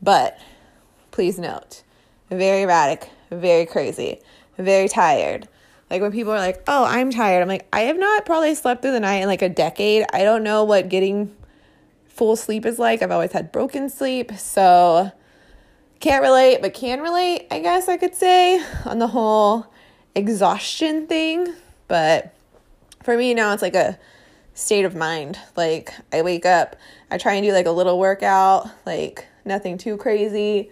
But 0.00 0.38
please 1.10 1.40
note, 1.40 1.82
very 2.30 2.62
erratic, 2.62 3.10
very 3.30 3.66
crazy, 3.66 4.20
very 4.58 4.88
tired. 4.88 5.48
Like 5.90 6.00
when 6.00 6.12
people 6.12 6.32
are 6.32 6.38
like, 6.38 6.62
"Oh, 6.68 6.84
I'm 6.84 7.10
tired." 7.10 7.42
I'm 7.42 7.48
like, 7.48 7.66
"I 7.72 7.82
have 7.82 7.98
not 7.98 8.24
probably 8.24 8.54
slept 8.54 8.80
through 8.80 8.92
the 8.92 9.00
night 9.00 9.22
in 9.22 9.28
like 9.28 9.42
a 9.42 9.48
decade. 9.48 10.06
I 10.12 10.22
don't 10.22 10.44
know 10.44 10.62
what 10.62 10.88
getting 10.88 11.34
full 12.06 12.36
sleep 12.36 12.64
is 12.64 12.78
like. 12.78 13.02
I've 13.02 13.10
always 13.10 13.32
had 13.32 13.50
broken 13.52 13.90
sleep." 13.90 14.32
So 14.38 15.10
can't 16.02 16.22
relate, 16.24 16.60
but 16.60 16.74
can 16.74 17.00
relate, 17.00 17.46
I 17.50 17.60
guess 17.60 17.88
I 17.88 17.96
could 17.96 18.16
say, 18.16 18.60
on 18.84 18.98
the 18.98 19.06
whole 19.06 19.68
exhaustion 20.16 21.06
thing. 21.06 21.46
But 21.86 22.34
for 23.04 23.16
me 23.16 23.32
now 23.34 23.52
it's 23.52 23.62
like 23.62 23.76
a 23.76 23.98
state 24.52 24.84
of 24.84 24.96
mind. 24.96 25.38
Like 25.56 25.94
I 26.12 26.22
wake 26.22 26.44
up, 26.44 26.74
I 27.10 27.18
try 27.18 27.34
and 27.34 27.46
do 27.46 27.52
like 27.52 27.66
a 27.66 27.70
little 27.70 28.00
workout, 28.00 28.68
like 28.84 29.26
nothing 29.44 29.78
too 29.78 29.96
crazy 29.96 30.70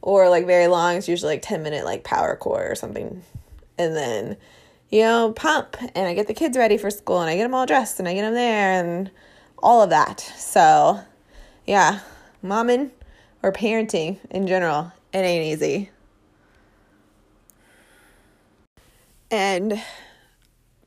or 0.00 0.30
like 0.30 0.46
very 0.46 0.68
long. 0.68 0.96
It's 0.96 1.08
usually 1.08 1.34
like 1.34 1.42
10 1.42 1.62
minute 1.62 1.84
like 1.84 2.02
power 2.02 2.34
core 2.34 2.66
or 2.66 2.74
something. 2.74 3.22
And 3.76 3.94
then, 3.94 4.38
you 4.88 5.02
know, 5.02 5.32
pump 5.36 5.76
and 5.94 6.06
I 6.06 6.14
get 6.14 6.28
the 6.28 6.34
kids 6.34 6.56
ready 6.56 6.78
for 6.78 6.90
school 6.90 7.20
and 7.20 7.28
I 7.28 7.36
get 7.36 7.42
them 7.42 7.54
all 7.54 7.66
dressed 7.66 7.98
and 7.98 8.08
I 8.08 8.14
get 8.14 8.22
them 8.22 8.34
there 8.34 8.72
and 8.82 9.10
all 9.58 9.82
of 9.82 9.90
that. 9.90 10.20
So, 10.20 10.98
yeah, 11.66 12.00
momming 12.42 12.90
or 13.42 13.52
parenting 13.52 14.18
in 14.30 14.46
general, 14.46 14.92
it 15.12 15.18
ain't 15.18 15.46
easy. 15.46 15.90
And 19.30 19.82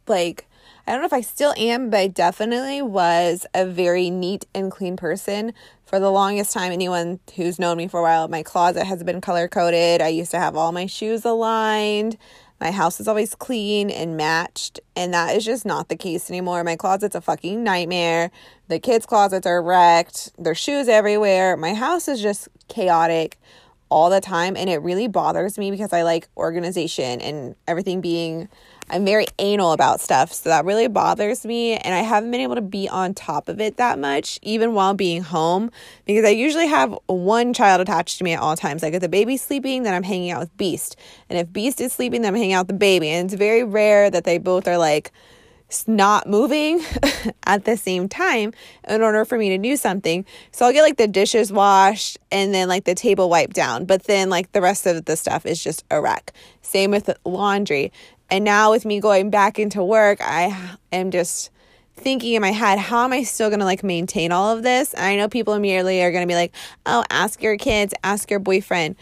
like, 0.08 0.48
I 0.88 0.92
don't 0.92 1.02
know 1.02 1.08
if 1.08 1.14
I 1.14 1.22
still 1.22 1.54
am, 1.58 1.90
but 1.90 2.00
I 2.00 2.08
definitely 2.08 2.82
was 2.82 3.46
a 3.54 3.66
very 3.66 4.10
neat 4.10 4.46
and 4.54 4.72
clean 4.72 4.96
person 4.98 5.54
for 5.86 6.00
the 6.00 6.12
longest 6.12 6.52
time, 6.52 6.72
anyone 6.72 7.20
who's 7.36 7.60
known 7.60 7.78
me 7.78 7.88
for 7.88 8.00
a 8.00 8.04
while, 8.04 8.28
my 8.28 8.44
closet 8.44 8.86
has 8.86 9.04
been 9.04 9.22
color 9.22 9.48
coded. 9.48 10.02
I 10.02 10.08
used 10.08 10.32
to 10.32 10.40
have 10.40 10.56
all 10.56 10.72
my 10.72 10.88
shoes 10.88 11.24
aligned. 11.24 12.18
My 12.60 12.72
house 12.72 13.00
is 13.00 13.08
always 13.08 13.36
clean 13.36 13.90
and 13.90 14.16
matched, 14.16 14.80
and 14.96 15.14
that 15.14 15.36
is 15.36 15.44
just 15.44 15.66
not 15.66 15.90
the 15.90 15.96
case 15.96 16.30
anymore. 16.30 16.64
My 16.64 16.76
closet's 16.76 17.16
a 17.16 17.22
fucking 17.22 17.64
nightmare. 17.64 18.32
The 18.70 18.80
kids' 18.80 19.06
closets 19.06 19.46
are 19.46 19.62
wrecked. 19.62 20.32
There's 20.38 20.58
shoes 20.58 20.88
everywhere. 20.88 21.58
My 21.58 21.74
house 21.74 22.08
is 22.08 22.22
just 22.22 22.48
chaotic 22.68 23.40
all 23.90 24.10
the 24.10 24.22
time, 24.22 24.56
and 24.56 24.70
it 24.70 24.78
really 24.78 25.08
bothers 25.08 25.58
me 25.58 25.70
because 25.70 25.94
I 25.94 26.04
like 26.04 26.28
organization 26.38 27.22
and 27.22 27.56
everything 27.68 28.02
being 28.02 28.48
I'm 28.90 29.04
very 29.04 29.26
anal 29.40 29.72
about 29.72 30.00
stuff, 30.00 30.32
so 30.32 30.50
that 30.50 30.64
really 30.64 30.88
bothers 30.88 31.44
me. 31.44 31.76
And 31.76 31.96
I 31.96 32.00
haven't 32.00 32.30
been 32.30 32.42
able 32.42 32.56
to 32.56 32.62
be 32.62 32.88
on 32.88 33.16
top 33.16 33.50
of 33.50 33.60
it 33.60 33.78
that 33.78 33.98
much, 33.98 34.40
even 34.44 34.74
while 34.74 34.94
being 34.94 35.24
home, 35.24 35.72
because 36.06 36.24
I 36.24 36.30
usually 36.30 36.68
have 36.68 36.96
one 37.08 37.54
child 37.54 37.82
attached 37.82 38.20
to 38.20 38.24
me 38.24 38.34
at 38.34 38.40
all 38.40 38.56
times. 38.56 38.84
Like 38.84 38.94
if 38.94 39.02
the 39.02 39.10
baby's 39.10 39.42
sleeping, 39.42 39.84
then 39.84 39.94
I'm 39.94 40.04
hanging 40.04 40.30
out 40.30 40.40
with 40.40 40.56
Beast. 40.58 40.96
And 41.30 41.40
if 41.40 41.52
Beast 41.52 41.82
is 41.82 41.94
sleeping, 41.94 42.22
then 42.22 42.34
I'm 42.34 42.38
hanging 42.40 42.54
out 42.54 42.68
with 42.68 42.76
the 42.76 42.80
baby. 42.80 43.10
And 43.10 43.26
it's 43.26 43.38
very 43.38 43.64
rare 43.64 44.12
that 44.12 44.24
they 44.24 44.38
both 44.38 44.68
are 44.68 44.78
like, 44.78 45.12
not 45.88 46.28
moving 46.28 46.82
at 47.44 47.66
the 47.66 47.76
same 47.76 48.08
time 48.08 48.54
in 48.88 49.02
order 49.02 49.26
for 49.26 49.38
me 49.38 49.50
to 49.50 49.58
do 49.58 49.76
something. 49.76 50.26
So 50.52 50.66
I'll 50.66 50.74
get 50.74 50.84
like 50.84 50.98
the 50.98 51.08
dishes 51.08 51.52
washed 51.52 52.18
and 52.32 52.54
then 52.54 52.68
like 52.68 52.86
the 52.86 52.96
table 52.96 53.30
wiped 53.30 53.56
down, 53.56 53.86
but 53.86 54.04
then 54.04 54.30
like 54.30 54.52
the 54.52 54.62
rest 54.62 54.86
of 54.86 55.06
the 55.06 55.18
stuff 55.18 55.46
is 55.46 55.62
just 55.62 55.84
a 55.92 56.00
wreck. 56.00 56.34
Same 56.62 56.92
with 56.92 57.10
laundry. 57.26 57.92
And 58.30 58.44
now 58.44 58.72
with 58.72 58.86
me 58.86 59.00
going 59.00 59.30
back 59.30 59.60
into 59.60 59.84
work, 59.84 60.20
I 60.22 60.78
am 60.92 61.12
just 61.12 61.52
thinking 61.96 62.34
in 62.34 62.42
my 62.42 62.52
head, 62.52 62.78
how 62.78 63.04
am 63.04 63.14
I 63.14 63.24
still 63.24 63.50
going 63.50 63.60
to 63.60 63.66
like 63.66 63.84
maintain 63.84 64.32
all 64.32 64.56
of 64.56 64.64
this? 64.64 64.94
And 64.94 65.06
I 65.06 65.16
know 65.16 65.30
people 65.30 65.54
immediately 65.54 66.02
are 66.04 66.12
going 66.12 66.24
to 66.24 66.32
be 66.32 66.36
like, 66.36 66.54
oh, 66.86 67.04
ask 67.10 67.42
your 67.42 67.58
kids, 67.58 67.94
ask 68.04 68.30
your 68.30 68.40
boyfriend. 68.40 68.96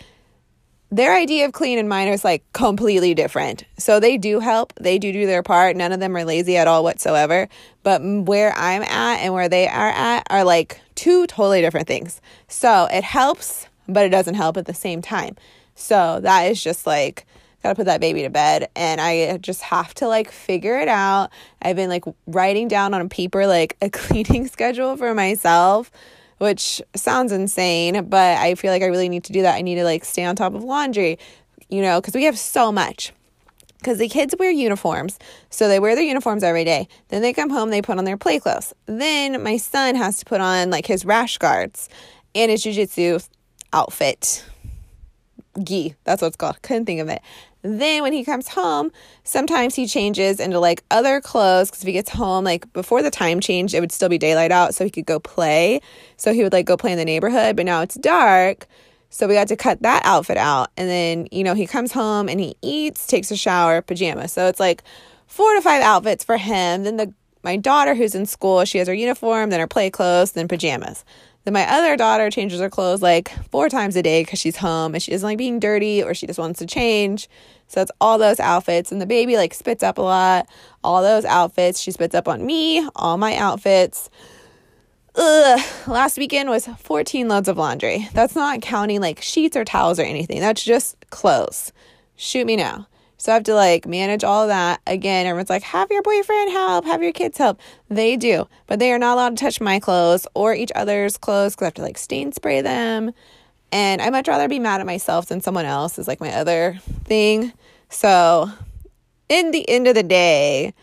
Their 0.91 1.15
idea 1.15 1.45
of 1.45 1.53
clean 1.53 1.79
and 1.79 1.89
mine 1.89 2.09
is 2.09 2.23
like 2.23 2.43
completely 2.53 3.15
different. 3.15 3.63
So 3.79 3.99
they 3.99 4.15
do 4.17 4.39
help, 4.39 4.73
they 4.79 4.99
do 4.99 5.11
do 5.11 5.25
their 5.25 5.41
part. 5.41 5.75
None 5.75 5.91
of 5.91 5.99
them 5.99 6.15
are 6.15 6.23
lazy 6.23 6.55
at 6.55 6.67
all 6.67 6.83
whatsoever. 6.83 7.49
But 7.81 8.01
where 8.03 8.53
I'm 8.55 8.83
at 8.83 9.21
and 9.21 9.33
where 9.33 9.49
they 9.49 9.67
are 9.67 9.89
at 9.89 10.27
are 10.29 10.43
like 10.43 10.79
two 10.93 11.25
totally 11.25 11.61
different 11.61 11.87
things. 11.87 12.21
So 12.47 12.87
it 12.91 13.03
helps, 13.03 13.67
but 13.87 14.05
it 14.05 14.09
doesn't 14.09 14.35
help 14.35 14.55
at 14.55 14.67
the 14.67 14.73
same 14.73 15.01
time. 15.01 15.35
So 15.73 16.19
that 16.19 16.43
is 16.43 16.63
just 16.63 16.85
like, 16.85 17.25
gotta 17.63 17.75
put 17.75 17.85
that 17.85 18.01
baby 18.01 18.21
to 18.23 18.29
bed. 18.29 18.69
And 18.75 19.01
i 19.01 19.37
just 19.37 19.61
have 19.61 19.93
to 19.95 20.07
like 20.07 20.29
figure 20.31 20.77
it 20.77 20.87
out. 20.87 21.31
I've 21.61 21.75
been 21.75 21.89
like 21.89 22.03
writing 22.27 22.67
down 22.67 22.93
on 22.93 23.07
paper 23.09 23.47
like 23.47 23.77
a 23.81 23.89
cleaning 23.89 24.47
schedule 24.47 24.97
for 24.97 25.13
myself 25.13 25.89
which 26.39 26.81
sounds 26.95 27.31
insane 27.31 28.05
but 28.09 28.37
i 28.39 28.55
feel 28.55 28.71
like 28.71 28.81
i 28.81 28.87
really 28.87 29.07
need 29.07 29.23
to 29.23 29.33
do 29.33 29.43
that. 29.43 29.55
I 29.55 29.61
need 29.61 29.75
to 29.75 29.83
like 29.83 30.03
stay 30.03 30.25
on 30.25 30.35
top 30.35 30.53
of 30.53 30.63
laundry 30.63 31.17
you 31.69 31.81
know 31.81 32.01
because 32.01 32.13
we 32.15 32.23
have 32.25 32.37
so 32.37 32.71
much. 32.71 33.13
Because 33.77 33.97
the 33.97 34.07
kids 34.07 34.33
wear 34.39 34.49
uniforms 34.49 35.19
so 35.49 35.67
they 35.67 35.79
wear 35.79 35.93
their 35.95 36.05
uniforms 36.05 36.41
every 36.41 36.63
day. 36.63 36.87
Then 37.09 37.21
they 37.21 37.33
come 37.33 37.49
home 37.49 37.69
they 37.69 37.81
put 37.81 37.97
on 37.97 38.05
their 38.05 38.17
play 38.17 38.39
clothes. 38.39 38.73
Then 38.85 39.43
my 39.43 39.57
son 39.57 39.95
has 39.95 40.19
to 40.19 40.25
put 40.25 40.39
on 40.39 40.69
like 40.69 40.85
his 40.85 41.05
rash 41.05 41.37
guards 41.37 41.89
and 42.33 42.49
his 42.49 42.63
jiu-jitsu 42.63 43.19
outfit 43.73 44.45
gi 45.63 45.95
that's 46.03 46.21
what 46.21 46.29
it's 46.29 46.37
called 46.37 46.61
couldn't 46.61 46.85
think 46.85 47.01
of 47.01 47.09
it 47.09 47.21
then 47.63 48.03
when 48.03 48.11
he 48.11 48.25
comes 48.25 48.49
home, 48.49 48.91
sometimes 49.23 49.73
he 49.73 49.87
changes 49.87 50.41
into 50.41 50.59
like 50.59 50.83
other 50.91 51.21
clothes 51.21 51.69
because 51.69 51.81
if 51.81 51.87
he 51.87 51.93
gets 51.93 52.09
home, 52.09 52.43
like 52.43 52.71
before 52.73 53.01
the 53.01 53.09
time 53.09 53.39
change, 53.39 53.73
it 53.73 53.79
would 53.79 53.91
still 53.91 54.09
be 54.09 54.17
daylight 54.17 54.51
out 54.51 54.75
so 54.75 54.83
he 54.83 54.89
could 54.89 55.05
go 55.05 55.17
play. 55.17 55.79
So 56.17 56.33
he 56.33 56.43
would 56.43 56.51
like 56.51 56.65
go 56.65 56.75
play 56.75 56.91
in 56.91 56.97
the 56.97 57.05
neighborhood, 57.05 57.55
but 57.55 57.65
now 57.65 57.81
it's 57.81 57.95
dark. 57.95 58.67
So 59.09 59.27
we 59.27 59.35
had 59.35 59.47
to 59.47 59.55
cut 59.55 59.81
that 59.81 60.01
outfit 60.05 60.35
out. 60.35 60.71
And 60.75 60.89
then, 60.89 61.29
you 61.31 61.43
know, 61.43 61.53
he 61.53 61.65
comes 61.65 61.93
home 61.93 62.27
and 62.27 62.39
he 62.39 62.57
eats, 62.61 63.07
takes 63.07 63.31
a 63.31 63.37
shower, 63.37 63.81
pajamas. 63.81 64.33
So 64.33 64.47
it's 64.47 64.59
like 64.59 64.83
four 65.27 65.53
to 65.53 65.61
five 65.61 65.81
outfits 65.83 66.23
for 66.23 66.35
him. 66.35 66.83
Then 66.83 66.97
the 66.97 67.13
my 67.43 67.57
daughter 67.57 67.93
who's 67.93 68.15
in 68.15 68.25
school, 68.25 68.63
she 68.65 68.77
has 68.77 68.87
her 68.87 68.93
uniform, 68.93 69.49
then 69.49 69.59
her 69.59 69.67
play 69.67 69.89
clothes, 69.89 70.31
then 70.31 70.47
pajamas. 70.47 71.03
Then 71.43 71.53
my 71.53 71.69
other 71.69 71.97
daughter 71.97 72.29
changes 72.29 72.61
her 72.61 72.69
clothes 72.69 73.01
like 73.01 73.29
four 73.49 73.67
times 73.69 73.95
a 73.95 74.01
day 74.03 74.23
because 74.23 74.39
she's 74.39 74.57
home 74.57 74.93
and 74.93 75.03
she 75.03 75.11
doesn't 75.11 75.27
like 75.27 75.37
being 75.37 75.59
dirty 75.59 76.01
or 76.01 76.13
she 76.13 76.25
just 76.25 76.39
wants 76.39 76.59
to 76.59 76.65
change. 76.65 77.27
So 77.67 77.81
it's 77.81 77.91
all 77.99 78.17
those 78.17 78.39
outfits. 78.39 78.91
And 78.91 79.01
the 79.01 79.05
baby 79.05 79.35
like 79.35 79.53
spits 79.53 79.83
up 79.83 79.97
a 79.97 80.01
lot. 80.01 80.47
All 80.83 81.01
those 81.01 81.25
outfits. 81.25 81.81
She 81.81 81.91
spits 81.91 82.15
up 82.15 82.27
on 82.27 82.45
me, 82.45 82.87
all 82.95 83.17
my 83.17 83.35
outfits. 83.35 84.09
Ugh. 85.15 85.59
Last 85.87 86.17
weekend 86.17 86.49
was 86.49 86.65
14 86.65 87.27
loads 87.27 87.47
of 87.47 87.57
laundry. 87.57 88.07
That's 88.13 88.35
not 88.35 88.61
counting 88.61 89.01
like 89.01 89.21
sheets 89.21 89.57
or 89.57 89.65
towels 89.65 89.99
or 89.99 90.03
anything. 90.03 90.39
That's 90.39 90.63
just 90.63 91.09
clothes. 91.09 91.73
Shoot 92.15 92.47
me 92.47 92.55
now. 92.55 92.87
So 93.17 93.31
I 93.31 93.35
have 93.35 93.43
to 93.43 93.55
like 93.55 93.87
manage 93.87 94.23
all 94.23 94.47
that. 94.47 94.81
Again, 94.87 95.25
everyone's 95.25 95.49
like, 95.49 95.63
have 95.63 95.89
your 95.91 96.01
boyfriend 96.01 96.51
help, 96.51 96.85
have 96.85 97.01
your 97.01 97.13
kids 97.13 97.37
help. 97.37 97.59
They 97.89 98.17
do, 98.17 98.47
but 98.67 98.79
they 98.79 98.91
are 98.91 98.99
not 98.99 99.13
allowed 99.13 99.37
to 99.37 99.43
touch 99.43 99.61
my 99.61 99.79
clothes 99.79 100.27
or 100.33 100.53
each 100.53 100.71
other's 100.75 101.17
clothes 101.17 101.53
because 101.53 101.65
I 101.65 101.67
have 101.67 101.73
to 101.75 101.81
like 101.81 101.97
stain 101.97 102.31
spray 102.31 102.61
them. 102.61 103.13
And 103.71 104.01
I 104.01 104.09
much 104.09 104.27
rather 104.27 104.47
be 104.47 104.59
mad 104.59 104.81
at 104.81 104.85
myself 104.85 105.27
than 105.27 105.41
someone 105.41 105.65
else, 105.65 105.97
is 105.97 106.07
like 106.07 106.21
my 106.21 106.31
other 106.33 106.79
thing. 107.05 107.53
So, 107.89 108.51
in 109.29 109.51
the 109.51 109.67
end 109.67 109.87
of 109.87 109.95
the 109.95 110.03
day, 110.03 110.73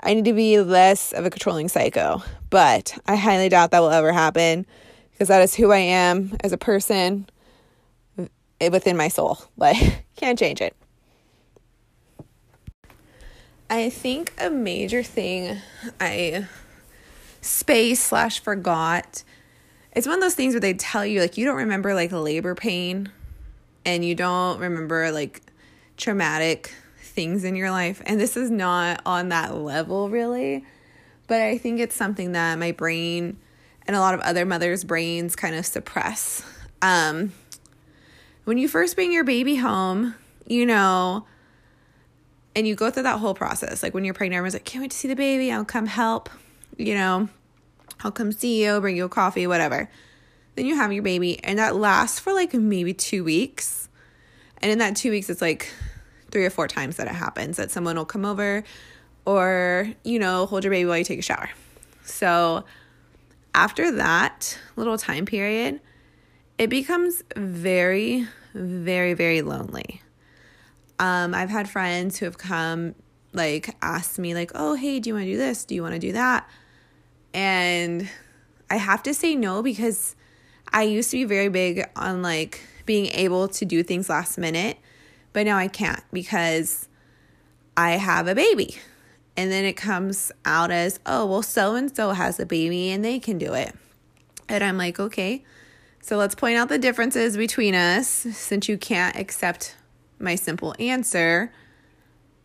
I 0.00 0.14
need 0.14 0.24
to 0.24 0.32
be 0.32 0.58
less 0.60 1.12
of 1.12 1.24
a 1.24 1.30
controlling 1.30 1.68
psycho. 1.68 2.22
But 2.48 2.98
I 3.06 3.14
highly 3.16 3.48
doubt 3.48 3.70
that 3.70 3.80
will 3.80 3.90
ever 3.90 4.12
happen 4.12 4.66
because 5.12 5.28
that 5.28 5.42
is 5.42 5.54
who 5.54 5.70
I 5.70 5.78
am 5.78 6.36
as 6.42 6.52
a 6.52 6.58
person 6.58 7.28
eh, 8.60 8.68
within 8.70 8.96
my 8.96 9.08
soul. 9.08 9.38
Like, 9.56 10.04
can't 10.16 10.38
change 10.38 10.60
it. 10.60 10.74
I 13.70 13.88
think 13.88 14.32
a 14.36 14.50
major 14.50 15.04
thing 15.04 15.58
I 16.00 16.48
space 17.40 18.02
slash 18.02 18.40
forgot. 18.40 19.22
It's 19.92 20.08
one 20.08 20.16
of 20.16 20.20
those 20.20 20.34
things 20.34 20.54
where 20.54 20.60
they 20.60 20.74
tell 20.74 21.06
you 21.06 21.20
like 21.20 21.36
you 21.36 21.44
don't 21.44 21.56
remember 21.56 21.94
like 21.94 22.10
labor 22.10 22.56
pain 22.56 23.12
and 23.84 24.04
you 24.04 24.16
don't 24.16 24.58
remember 24.58 25.12
like 25.12 25.42
traumatic 25.96 26.74
things 27.00 27.44
in 27.44 27.54
your 27.54 27.70
life. 27.70 28.02
And 28.06 28.20
this 28.20 28.36
is 28.36 28.50
not 28.50 29.02
on 29.06 29.28
that 29.28 29.54
level 29.54 30.10
really. 30.10 30.64
But 31.28 31.40
I 31.40 31.56
think 31.56 31.78
it's 31.78 31.94
something 31.94 32.32
that 32.32 32.58
my 32.58 32.72
brain 32.72 33.38
and 33.86 33.94
a 33.94 34.00
lot 34.00 34.14
of 34.14 34.20
other 34.20 34.44
mothers' 34.44 34.82
brains 34.82 35.36
kind 35.36 35.54
of 35.54 35.64
suppress. 35.64 36.42
Um, 36.82 37.32
when 38.42 38.58
you 38.58 38.66
first 38.66 38.96
bring 38.96 39.12
your 39.12 39.22
baby 39.22 39.54
home, 39.54 40.16
you 40.44 40.66
know, 40.66 41.24
and 42.60 42.68
you 42.68 42.74
go 42.74 42.90
through 42.90 43.04
that 43.04 43.18
whole 43.18 43.34
process. 43.34 43.82
Like 43.82 43.94
when 43.94 44.04
you're 44.04 44.14
pregnant, 44.14 44.36
everyone's 44.36 44.54
like, 44.54 44.64
can't 44.64 44.82
wait 44.82 44.90
to 44.90 44.96
see 44.96 45.08
the 45.08 45.16
baby. 45.16 45.50
I'll 45.50 45.64
come 45.64 45.86
help, 45.86 46.28
you 46.76 46.94
know, 46.94 47.28
I'll 48.04 48.12
come 48.12 48.32
see 48.32 48.62
you, 48.62 48.78
bring 48.80 48.96
you 48.96 49.06
a 49.06 49.08
coffee, 49.08 49.46
whatever. 49.46 49.90
Then 50.56 50.66
you 50.66 50.76
have 50.76 50.92
your 50.92 51.02
baby, 51.02 51.42
and 51.42 51.58
that 51.58 51.74
lasts 51.74 52.20
for 52.20 52.34
like 52.34 52.52
maybe 52.52 52.92
two 52.92 53.24
weeks. 53.24 53.88
And 54.58 54.70
in 54.70 54.78
that 54.78 54.94
two 54.94 55.10
weeks, 55.10 55.30
it's 55.30 55.40
like 55.40 55.72
three 56.30 56.44
or 56.44 56.50
four 56.50 56.68
times 56.68 56.96
that 56.96 57.06
it 57.06 57.14
happens 57.14 57.56
that 57.56 57.70
someone 57.70 57.96
will 57.96 58.04
come 58.04 58.26
over 58.26 58.62
or, 59.24 59.90
you 60.04 60.18
know, 60.18 60.44
hold 60.44 60.62
your 60.62 60.70
baby 60.70 60.86
while 60.86 60.98
you 60.98 61.04
take 61.04 61.18
a 61.18 61.22
shower. 61.22 61.48
So 62.04 62.64
after 63.54 63.92
that 63.92 64.58
little 64.76 64.98
time 64.98 65.24
period, 65.24 65.80
it 66.58 66.68
becomes 66.68 67.22
very, 67.34 68.26
very, 68.52 69.14
very 69.14 69.40
lonely. 69.40 70.02
Um, 71.00 71.34
I've 71.34 71.48
had 71.48 71.68
friends 71.68 72.18
who 72.18 72.26
have 72.26 72.36
come, 72.36 72.94
like, 73.32 73.74
asked 73.80 74.18
me, 74.18 74.34
like, 74.34 74.52
oh, 74.54 74.74
hey, 74.74 75.00
do 75.00 75.08
you 75.08 75.14
want 75.14 75.24
to 75.24 75.32
do 75.32 75.38
this? 75.38 75.64
Do 75.64 75.74
you 75.74 75.82
want 75.82 75.94
to 75.94 75.98
do 75.98 76.12
that? 76.12 76.48
And 77.32 78.06
I 78.68 78.76
have 78.76 79.02
to 79.04 79.14
say 79.14 79.34
no 79.34 79.62
because 79.62 80.14
I 80.72 80.82
used 80.82 81.10
to 81.12 81.16
be 81.16 81.24
very 81.24 81.48
big 81.48 81.88
on, 81.96 82.20
like, 82.20 82.60
being 82.84 83.06
able 83.06 83.48
to 83.48 83.64
do 83.64 83.82
things 83.82 84.10
last 84.10 84.36
minute, 84.36 84.76
but 85.32 85.46
now 85.46 85.56
I 85.56 85.68
can't 85.68 86.02
because 86.12 86.86
I 87.78 87.92
have 87.92 88.28
a 88.28 88.34
baby. 88.34 88.76
And 89.38 89.50
then 89.50 89.64
it 89.64 89.78
comes 89.78 90.30
out 90.44 90.70
as, 90.70 91.00
oh, 91.06 91.24
well, 91.24 91.42
so 91.42 91.76
and 91.76 91.96
so 91.96 92.10
has 92.10 92.38
a 92.38 92.44
baby 92.44 92.90
and 92.90 93.02
they 93.02 93.18
can 93.18 93.38
do 93.38 93.54
it. 93.54 93.74
And 94.50 94.62
I'm 94.62 94.76
like, 94.76 95.00
okay, 95.00 95.44
so 96.02 96.18
let's 96.18 96.34
point 96.34 96.58
out 96.58 96.68
the 96.68 96.78
differences 96.78 97.38
between 97.38 97.74
us 97.74 98.06
since 98.06 98.68
you 98.68 98.76
can't 98.76 99.16
accept 99.16 99.76
my 100.20 100.34
simple 100.34 100.74
answer. 100.78 101.52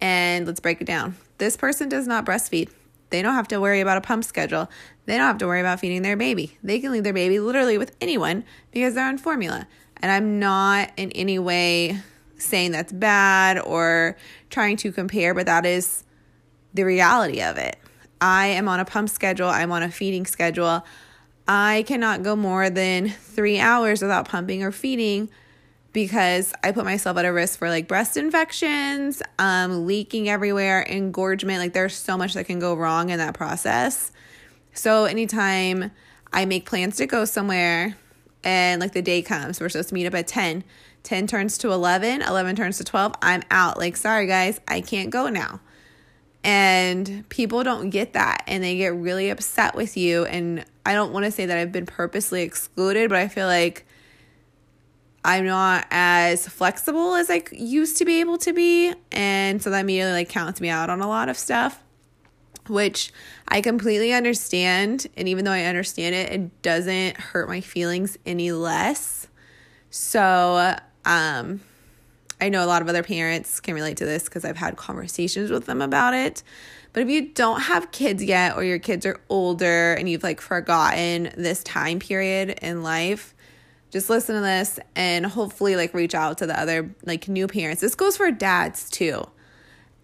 And 0.01 0.46
let's 0.46 0.60
break 0.60 0.82
it 0.82 0.86
down. 0.86 1.15
This 1.38 1.58
person 1.58 1.89
does 1.89 2.08
not 2.08 2.25
breastfeed. 2.25 2.70
They 3.10 3.22
don't 3.22 3.36
have 3.36 3.48
to 3.50 3.62
worry 3.62 3.82
about 3.82 3.98
a 3.98 4.01
pump 4.01 4.24
schedule. 4.24 4.70
They 5.05 5.17
don't 5.17 5.27
have 5.27 5.38
to 5.39 5.48
worry 5.48 5.60
about 5.60 5.79
feeding 5.79 6.01
their 6.01 6.17
baby. 6.17 6.58
They 6.63 6.79
can 6.79 6.91
leave 6.91 7.03
their 7.03 7.13
baby 7.13 7.39
literally 7.39 7.77
with 7.77 7.96
anyone 8.01 8.44
because 8.72 8.96
they're 8.96 9.08
on 9.08 9.17
formula. 9.17 9.67
And 9.98 10.12
I'm 10.12 10.39
not 10.39 10.91
in 10.98 11.12
any 11.12 11.39
way 11.39 12.00
saying 12.38 12.72
that's 12.72 12.91
bad 12.91 13.60
or 13.60 14.17
trying 14.50 14.77
to 14.77 14.91
compare, 14.91 15.34
but 15.34 15.46
that 15.46 15.65
is 15.65 16.03
the 16.74 16.84
reality 16.84 17.41
of 17.41 17.58
it. 17.58 17.77
I 18.20 18.48
am 18.48 18.67
on 18.67 18.79
a 18.79 18.86
pump 18.86 19.09
schedule, 19.09 19.48
I'm 19.48 19.72
on 19.72 19.83
a 19.83 19.92
feeding 19.92 20.25
schedule. 20.25 20.85
I 21.48 21.83
cannot 21.88 22.24
go 22.24 22.35
more 22.35 22.70
than 22.70 23.09
three 23.09 23.59
hours 23.59 24.01
without 24.01 24.27
pumping 24.27 24.64
or 24.64 24.72
feeding 24.72 25.29
because 25.96 26.53
I 26.62 26.74
put 26.74 26.84
myself 26.84 27.16
at 27.16 27.24
a 27.24 27.31
risk 27.31 27.58
for 27.58 27.70
like 27.70 27.88
breast 27.88 28.18
infections, 28.18 29.24
um, 29.40 29.88
leaking 29.88 30.27
everywhere, 30.27 30.81
engorgement. 30.81 31.60
Like 31.60 31.72
there's 31.72 31.96
so 31.96 32.18
much 32.18 32.34
that 32.34 32.48
can 32.48 32.60
go 32.60 32.75
wrong 32.75 33.12
in 33.12 33.18
that 33.20 33.34
process. 33.34 34.12
So 34.74 35.05
anytime 35.05 35.92
I 36.34 36.44
make 36.44 36.66
plans 36.66 36.98
to 36.98 37.05
go 37.08 37.24
somewhere 37.24 37.96
and 38.44 38.81
like 38.81 38.92
the 38.92 39.01
day 39.01 39.22
comes, 39.22 39.62
we're 39.62 39.70
supposed 39.70 39.88
to 39.88 39.96
meet 39.96 40.05
up 40.05 40.14
at 40.14 40.27
10, 40.27 40.66
10 41.03 41.27
turns 41.27 41.58
to 41.60 41.72
11, 41.72 42.22
11 42.24 42.55
turns 42.58 42.77
to 42.79 42.84
12, 42.84 43.16
I'm 43.22 43.44
out. 43.50 43.77
Like, 43.77 43.96
sorry 43.96 44.27
guys, 44.27 44.60
I 44.68 44.81
can't 44.81 45.12
go 45.12 45.29
now. 45.29 45.62
And 46.44 47.24
people 47.29 47.64
don't 47.64 47.90
get 47.90 48.12
that 48.14 48.44
and 48.48 48.62
they 48.62 48.75
get 48.75 48.94
really 48.94 49.29
upset 49.29 49.75
with 49.75 49.96
you. 49.96 50.25
And 50.25 50.66
I 50.86 50.94
don't 50.94 51.14
want 51.14 51.24
to 51.24 51.31
say 51.31 51.46
that 51.46 51.58
I've 51.58 51.72
been 51.72 51.86
purposely 51.86 52.42
excluded, 52.42 53.10
but 53.10 53.18
I 53.18 53.29
feel 53.29 53.48
like 53.48 53.86
I'm 55.25 55.46
not 55.46 55.88
as 55.90 56.48
flexible 56.48 57.16
as 57.16 57.31
I 57.31 57.42
used 57.51 57.98
to 57.98 58.05
be 58.05 58.20
able 58.20 58.38
to 58.38 58.53
be. 58.53 58.94
And 59.11 59.59
so 59.59 59.72
that 59.72 59.79
immediately 59.79 60.14
like 60.14 60.29
counts 60.29 60.61
me 60.61 60.70
out 60.70 60.92
on 60.92 61.01
a 61.01 61.07
lot 61.07 61.29
of 61.29 61.38
stuff, 61.38 61.81
which 62.68 63.11
I 63.48 63.61
completely 63.61 64.14
understand. 64.14 65.07
And 65.18 65.27
even 65.27 65.44
though 65.44 65.51
I 65.51 65.64
understand 65.64 66.14
it, 66.14 66.31
it 66.31 66.61
doesn't 66.61 67.18
hurt 67.18 67.50
my 67.50 67.59
feelings 67.59 68.20
any 68.24 68.51
less. 68.51 69.27
So, 69.90 70.75
um, 71.05 71.61
I 72.40 72.50
know 72.50 72.64
a 72.64 72.68
lot 72.68 72.81
of 72.81 72.90
other 72.90 73.01
parents 73.01 73.59
can 73.59 73.74
relate 73.74 73.98
to 73.98 74.05
this 74.05 74.25
because 74.25 74.46
I've 74.46 74.57
had 74.57 74.75
conversations 74.75 75.50
with 75.50 75.66
them 75.66 75.81
about 75.81 76.14
it. 76.14 76.44
But 76.94 77.01
if 77.01 77.09
you 77.09 77.29
don't 77.29 77.61
have 77.61 77.92
kids 77.92 78.24
yet, 78.24 78.55
or 78.55 78.64
your 78.64 78.79
kids 78.79 79.05
are 79.05 79.20
older 79.29 79.94
and 79.94 80.07
you've 80.07 80.24
like 80.24 80.40
forgotten 80.40 81.31
this 81.38 81.64
time 81.64 82.00
period 82.00 82.59
in 82.61 82.83
life, 82.83 83.35
just 83.96 84.10
listen 84.10 84.36
to 84.36 84.42
this 84.42 84.77
and 84.98 85.25
hopefully 85.25 85.77
like 85.77 85.94
reach 85.94 86.14
out 86.14 86.40
to 86.40 86.46
the 86.46 86.60
other 86.60 86.94
like 87.05 87.29
new 87.29 87.48
parents. 87.48 87.79
This 87.79 87.96
goes 87.96 88.18
for 88.18 88.29
dads 88.29 88.90
too. 88.90 89.25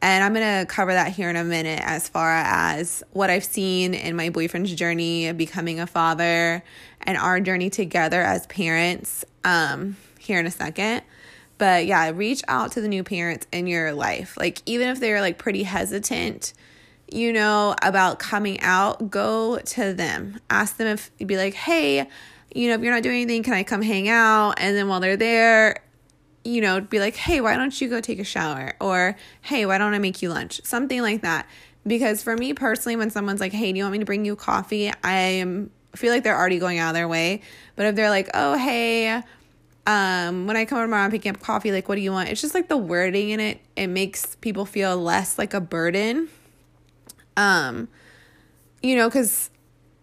And 0.02 0.24
I'm 0.24 0.34
going 0.34 0.62
to 0.62 0.66
cover 0.66 0.94
that 0.94 1.12
here 1.12 1.30
in 1.30 1.36
a 1.36 1.44
minute 1.44 1.82
as 1.84 2.08
far 2.08 2.32
as 2.32 3.04
what 3.12 3.30
I've 3.30 3.44
seen 3.44 3.94
in 3.94 4.16
my 4.16 4.30
boyfriend's 4.30 4.74
journey 4.74 5.30
becoming 5.34 5.82
a 5.82 5.86
father 5.86 6.64
and 7.02 7.18
our 7.18 7.42
journey 7.42 7.70
together 7.70 8.22
as 8.22 8.48
parents 8.48 9.26
um, 9.44 9.98
here 10.18 10.40
in 10.40 10.46
a 10.46 10.52
second. 10.52 11.02
But 11.58 11.86
yeah, 11.86 12.12
reach 12.16 12.44
out 12.48 12.72
to 12.72 12.82
the 12.82 12.88
new 12.88 13.04
parents 13.04 13.46
in 13.52 13.68
your 13.68 13.92
life. 13.92 14.38
Like, 14.38 14.62
even 14.66 14.88
if 14.88 15.02
they're 15.02 15.20
like 15.20 15.38
pretty 15.38 15.64
hesitant, 15.64 16.54
you 17.12 17.34
know, 17.34 17.76
about 17.82 18.20
coming 18.20 18.62
out, 18.62 19.12
go 19.12 19.60
to 19.60 19.94
them. 19.94 20.40
Ask 20.50 20.78
them 20.78 20.88
if 20.88 21.12
you'd 21.20 21.28
be 21.28 21.36
like, 21.36 21.56
hey, 21.56 22.08
you 22.54 22.68
know, 22.68 22.76
if 22.76 22.82
you're 22.82 22.94
not 22.94 23.04
doing 23.04 23.22
anything, 23.22 23.44
can 23.44 23.54
I 23.54 23.64
come 23.64 23.82
hang 23.82 24.10
out? 24.10 24.56
And 24.58 24.76
then 24.76 24.88
while 24.88 25.00
they're 25.00 25.18
there, 25.18 25.84
you 26.44 26.62
know, 26.62 26.82
be 26.82 27.00
like, 27.00 27.16
hey, 27.16 27.40
why 27.42 27.56
don't 27.56 27.80
you 27.80 27.88
go 27.88 28.02
take 28.02 28.20
a 28.20 28.24
shower? 28.24 28.74
Or, 28.82 29.16
hey, 29.42 29.66
why 29.66 29.78
don't 29.78 29.94
I 29.94 30.00
make 30.00 30.22
you 30.22 30.30
lunch? 30.30 30.62
Something 30.64 31.02
like 31.02 31.22
that. 31.22 31.48
Because 31.86 32.22
for 32.22 32.36
me 32.36 32.54
personally, 32.54 32.96
when 32.96 33.10
someone's 33.10 33.40
like, 33.40 33.54
hey, 33.54 33.72
do 33.72 33.78
you 33.78 33.84
want 33.84 33.94
me 33.94 34.00
to 34.00 34.06
bring 34.06 34.26
you 34.26 34.36
coffee? 34.36 34.92
I 35.04 35.14
am 35.14 35.72
feel 35.96 36.14
like 36.14 36.24
they're 36.24 36.38
already 36.38 36.60
going 36.60 36.80
out 36.80 36.90
of 36.90 36.96
their 36.96 37.08
way. 37.08 37.42
But 37.76 37.88
if 37.88 37.96
they're 37.96 38.10
like, 38.10 38.30
oh, 38.34 38.58
hey, 38.58 39.22
um, 39.88 40.48
when 40.48 40.56
I 40.56 40.66
come 40.66 40.78
over 40.78 40.86
tomorrow, 40.86 41.04
I'm 41.04 41.12
picking 41.12 41.34
up 41.34 41.42
coffee, 41.42 41.72
like, 41.72 41.90
what 41.90 41.96
do 41.96 42.02
you 42.02 42.12
want? 42.12 42.30
It's 42.30 42.42
just 42.42 42.54
like 42.54 42.70
the 42.70 42.78
wording 42.78 43.32
in 43.32 43.40
it, 43.40 43.60
it 43.76 43.88
makes 43.88 44.36
people 44.36 44.66
feel 44.66 44.98
less 44.98 45.38
like 45.38 45.54
a 45.54 45.60
burden. 45.60 46.30
Um, 47.36 47.88
you 48.82 48.96
know, 48.96 49.10
because 49.10 49.50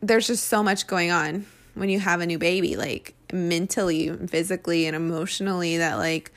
there's 0.00 0.26
just 0.26 0.44
so 0.44 0.62
much 0.62 0.86
going 0.86 1.10
on 1.10 1.46
when 1.74 1.88
you 1.88 2.00
have 2.00 2.20
a 2.20 2.26
new 2.26 2.38
baby, 2.38 2.76
like 2.76 3.14
mentally, 3.32 4.10
physically, 4.26 4.86
and 4.86 4.96
emotionally, 4.96 5.78
that 5.78 5.98
like 5.98 6.32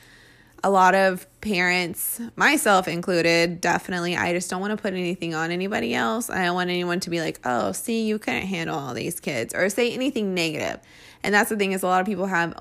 a 0.64 0.70
lot 0.70 0.94
of 0.94 1.26
parents, 1.40 2.20
myself 2.36 2.86
included, 2.86 3.60
definitely, 3.60 4.16
I 4.16 4.32
just 4.32 4.48
don't 4.48 4.60
want 4.60 4.70
to 4.70 4.80
put 4.80 4.94
anything 4.94 5.34
on 5.34 5.50
anybody 5.50 5.94
else. 5.94 6.30
I 6.30 6.44
don't 6.44 6.54
want 6.54 6.70
anyone 6.70 7.00
to 7.00 7.10
be 7.10 7.20
like, 7.20 7.40
oh, 7.44 7.72
see, 7.72 8.06
you 8.06 8.18
couldn't 8.18 8.46
handle 8.46 8.78
all 8.78 8.94
these 8.94 9.18
kids, 9.18 9.54
or 9.54 9.68
say 9.68 9.92
anything 9.92 10.34
negative. 10.34 10.80
And 11.24 11.34
that's 11.34 11.50
the 11.50 11.56
thing 11.56 11.72
is, 11.72 11.82
a 11.82 11.86
lot 11.86 12.00
of 12.00 12.06
people 12.06 12.26
have 12.26 12.54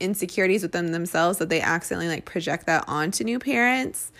insecurities 0.00 0.62
within 0.62 0.92
themselves 0.92 1.38
that 1.38 1.48
they 1.48 1.60
accidentally 1.60 2.08
like 2.08 2.24
project 2.24 2.66
that 2.66 2.84
onto 2.86 3.24
new 3.24 3.38
parents. 3.38 4.12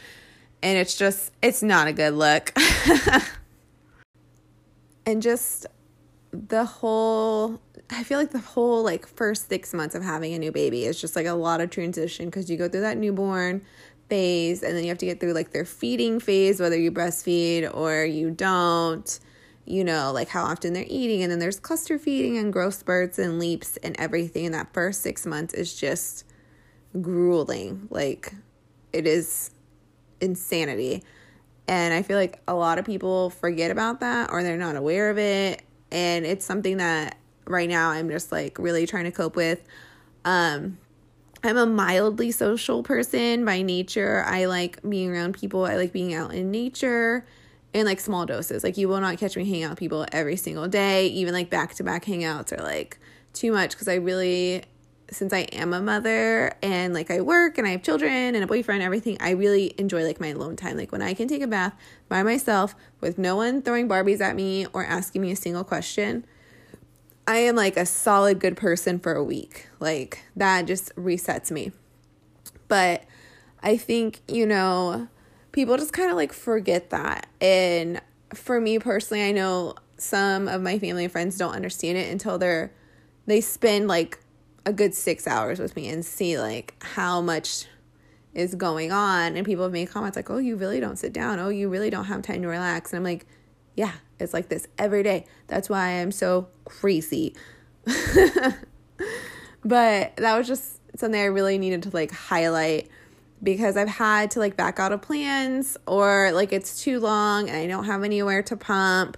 And 0.63 0.79
it's 0.79 0.97
just, 0.97 1.33
it's 1.43 1.63
not 1.63 1.89
a 1.89 1.93
good 1.93 2.15
look. 2.15 2.53
and 5.07 5.23
just 5.23 5.67
the 6.47 6.65
whole 6.65 7.61
I 7.91 8.05
feel 8.05 8.19
like 8.19 8.31
the 8.31 8.39
whole 8.39 8.83
like 8.83 9.07
first 9.07 9.49
6 9.49 9.75
months 9.75 9.95
of 9.95 10.03
having 10.03 10.35
a 10.35 10.39
new 10.39 10.53
baby 10.53 10.85
is 10.85 11.01
just 11.01 11.17
like 11.17 11.27
a 11.27 11.33
lot 11.33 11.61
of 11.61 11.71
transition 11.71 12.31
cuz 12.31 12.51
you 12.51 12.57
go 12.57 12.69
through 12.69 12.83
that 12.83 12.99
newborn 12.99 13.63
phase 14.09 14.63
and 14.63 14.77
then 14.77 14.85
you 14.85 14.91
have 14.91 14.99
to 14.99 15.07
get 15.07 15.21
through 15.21 15.33
like 15.33 15.53
their 15.53 15.65
feeding 15.65 16.21
phase 16.21 16.61
whether 16.61 16.79
you 16.79 16.93
breastfeed 16.93 17.69
or 17.75 18.05
you 18.05 18.31
don't. 18.31 19.21
You 19.65 19.85
know 19.85 20.13
like 20.13 20.29
how 20.29 20.45
often 20.45 20.73
they're 20.73 20.87
eating 20.87 21.23
and 21.23 21.31
then 21.31 21.41
there's 21.41 21.61
cluster 21.61 21.99
feeding 21.99 22.39
and 22.39 22.53
growth 22.53 22.75
spurts 22.75 23.19
and 23.19 23.39
leaps 23.39 23.77
and 23.79 23.97
everything. 23.99 24.47
And 24.47 24.55
that 24.55 24.73
first 24.73 25.03
six 25.03 25.27
months 25.27 25.53
is 25.53 25.75
just 25.79 26.25
grueling. 27.03 27.89
Like 27.91 28.33
it 28.93 29.07
is 29.07 29.51
insanity. 30.21 31.03
And 31.67 31.93
i 31.93 32.01
feel 32.03 32.17
like 32.17 32.41
a 32.49 32.55
lot 32.55 32.79
of 32.79 32.87
people 32.87 33.29
forget 33.29 33.71
about 33.71 34.01
that 34.01 34.31
or 34.31 34.43
they're 34.43 34.57
not 34.57 34.77
aware 34.77 35.11
of 35.11 35.19
it 35.19 35.63
and 35.91 36.27
it's 36.27 36.45
something 36.45 36.77
that 36.79 37.17
right 37.47 37.69
now 37.69 37.91
i'm 37.91 38.09
just 38.09 38.31
like 38.33 38.59
really 38.59 38.87
trying 38.87 39.05
to 39.05 39.13
cope 39.13 39.37
with 39.37 39.63
um 40.25 40.79
I'm 41.45 41.57
a 41.57 41.67
mildly 41.67 42.33
social 42.33 42.83
person 42.83 43.45
by 43.45 43.63
nature. 43.63 44.25
I 44.27 44.47
like 44.47 44.81
being 44.89 45.11
around 45.11 45.35
people. 45.35 45.65
I 45.65 45.77
like 45.77 45.93
being 45.93 46.13
out 46.13 46.35
in 46.35 46.51
nature 46.51 47.25
in 47.73 47.87
like 47.87 48.01
small 48.01 48.27
doses. 48.27 48.65
Like 48.65 48.77
you 48.77 48.89
will 48.89 49.01
not 49.01 49.19
catch 49.19 49.37
me 49.37 49.45
hanging 49.45 49.65
out 49.65 49.71
with 49.71 49.79
people 49.79 50.05
every 50.11 50.37
single 50.37 50.67
day. 50.67 51.07
Even 51.09 51.35
like 51.35 51.49
back 51.49 51.75
to 51.75 51.85
back 51.85 52.05
hangouts 52.05 52.53
are 52.53 52.63
like 52.63 52.99
too 53.33 53.53
much 53.53 53.71
because 53.71 53.89
I 53.89 53.95
really 53.95 54.65
since 55.11 55.33
I 55.33 55.41
am 55.53 55.73
a 55.73 55.81
mother 55.81 56.55
and 56.63 56.93
like 56.93 57.11
I 57.11 57.21
work 57.21 57.59
and 57.59 57.67
I 57.67 57.71
have 57.71 57.83
children 57.83 58.35
and 58.35 58.45
a 58.45 58.47
boyfriend, 58.47 58.83
everything, 58.83 59.17
I 59.21 59.31
really 59.31 59.75
enjoy 59.79 60.05
like 60.05 60.21
my 60.21 60.29
alone 60.29 60.57
time. 60.57 60.77
Like 60.77 60.93
when 60.93 61.03
I 61.03 61.15
can 61.15 61.29
take 61.29 61.43
a 61.43 61.47
bath 61.47 61.75
by 62.09 62.23
myself 62.23 62.75
with 63.01 63.19
no 63.19 63.37
one 63.37 63.63
throwing 63.63 63.89
Barbies 63.89 64.21
at 64.21 64.37
me 64.37 64.67
or 64.73 64.85
asking 64.85 65.23
me 65.23 65.31
a 65.31 65.37
single 65.37 65.65
question 65.65 66.25
I 67.29 67.37
am 67.41 67.57
like 67.57 67.77
a 67.77 67.85
solid 67.85 68.41
good 68.41 68.57
person 68.57 68.99
for 68.99 69.13
a 69.13 69.23
week. 69.23 69.69
Like 69.81 70.25
that 70.35 70.67
just 70.67 70.97
resets 70.97 71.51
me. 71.51 71.73
But 72.69 73.05
I 73.63 73.77
think, 73.77 74.23
you 74.27 74.47
know, 74.47 75.09
people 75.53 75.77
just 75.77 75.93
kind 75.93 76.11
of 76.11 76.17
like 76.17 76.33
forget 76.33 76.89
that. 76.89 77.27
And 77.39 78.01
for 78.35 78.63
me 78.63 78.79
personally, 78.79 79.25
I 79.25 79.33
know 79.33 79.75
some 79.99 80.49
of 80.49 80.63
my 80.63 80.79
family 80.79 81.05
and 81.05 81.13
friends 81.13 81.37
don't 81.37 81.55
understand 81.55 81.99
it 81.99 82.11
until 82.11 82.39
they're 82.39 82.73
they 83.27 83.43
spend 83.43 83.89
like 83.89 84.19
a 84.69 84.73
good 84.73 84.95
6 84.95 85.27
hours 85.27 85.59
with 85.59 85.75
me 85.75 85.89
and 85.89 86.05
see 86.05 86.39
like 86.39 86.75
how 86.83 87.21
much 87.21 87.67
is 88.35 88.55
going 88.55 88.93
on 88.93 89.37
and 89.37 89.47
people 89.47 89.65
have 89.65 89.73
made 89.73 89.89
comments 89.89 90.17
like, 90.17 90.31
"Oh, 90.31 90.39
you 90.39 90.57
really 90.57 90.79
don't 90.79 90.99
sit 90.99 91.13
down. 91.13 91.39
Oh, 91.39 91.49
you 91.49 91.69
really 91.69 91.91
don't 91.91 92.05
have 92.05 92.23
time 92.23 92.43
to 92.43 92.49
relax." 92.49 92.93
And 92.93 92.99
I'm 92.99 93.05
like, 93.05 93.27
yeah, 93.79 93.93
it's 94.19 94.35
like 94.35 94.49
this 94.49 94.67
every 94.77 95.05
day. 95.05 95.25
That's 95.47 95.71
why 95.71 96.01
I'm 96.01 96.11
so 96.11 96.49
crazy. 96.65 97.37
but 99.65 100.17
that 100.17 100.37
was 100.37 100.49
just 100.49 100.81
something 100.99 101.21
I 101.21 101.27
really 101.27 101.59
needed 101.59 101.85
to 101.85 101.91
like 101.91 102.11
highlight 102.11 102.91
because 103.41 103.77
I've 103.77 103.89
had 103.89 104.33
to 104.33 104.41
like 104.41 104.57
back 104.57 104.81
out 104.81 104.91
of 104.91 105.01
plans 105.01 105.77
or 105.87 106.33
like 106.33 106.53
it's 106.53 106.83
too 106.83 106.99
long 106.99 107.49
and 107.49 107.57
I 107.57 107.69
don't 107.69 107.85
have 107.85 108.03
anywhere 108.03 108.43
to 108.43 108.57
pump 108.57 109.17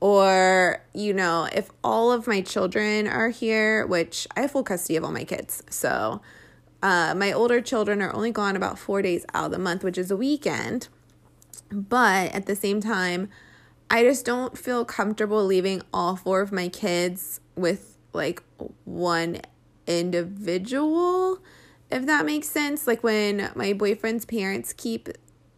or 0.00 0.82
you 0.94 1.12
know 1.12 1.48
if 1.52 1.70
all 1.84 2.10
of 2.10 2.26
my 2.26 2.40
children 2.40 3.06
are 3.06 3.28
here 3.28 3.86
which 3.86 4.26
I 4.36 4.42
have 4.42 4.52
full 4.52 4.62
custody 4.62 4.96
of 4.96 5.04
all 5.04 5.12
my 5.12 5.24
kids 5.24 5.62
so 5.70 6.20
uh, 6.82 7.14
my 7.14 7.32
older 7.32 7.60
children 7.60 8.00
are 8.00 8.12
only 8.14 8.30
gone 8.30 8.56
about 8.56 8.78
four 8.78 9.02
days 9.02 9.26
out 9.34 9.46
of 9.46 9.50
the 9.52 9.58
month 9.58 9.84
which 9.84 9.98
is 9.98 10.10
a 10.10 10.16
weekend 10.16 10.88
but 11.70 12.34
at 12.34 12.46
the 12.46 12.56
same 12.56 12.80
time 12.80 13.28
I 13.90 14.04
just 14.04 14.24
don't 14.24 14.56
feel 14.56 14.84
comfortable 14.84 15.44
leaving 15.44 15.82
all 15.92 16.14
four 16.14 16.40
of 16.40 16.52
my 16.52 16.68
kids 16.68 17.40
with 17.56 17.96
like 18.12 18.42
one 18.84 19.40
individual, 19.86 21.38
if 21.90 22.06
that 22.06 22.24
makes 22.24 22.48
sense. 22.48 22.86
Like 22.86 23.02
when 23.02 23.50
my 23.56 23.72
boyfriend's 23.72 24.24
parents 24.24 24.72
keep 24.72 25.08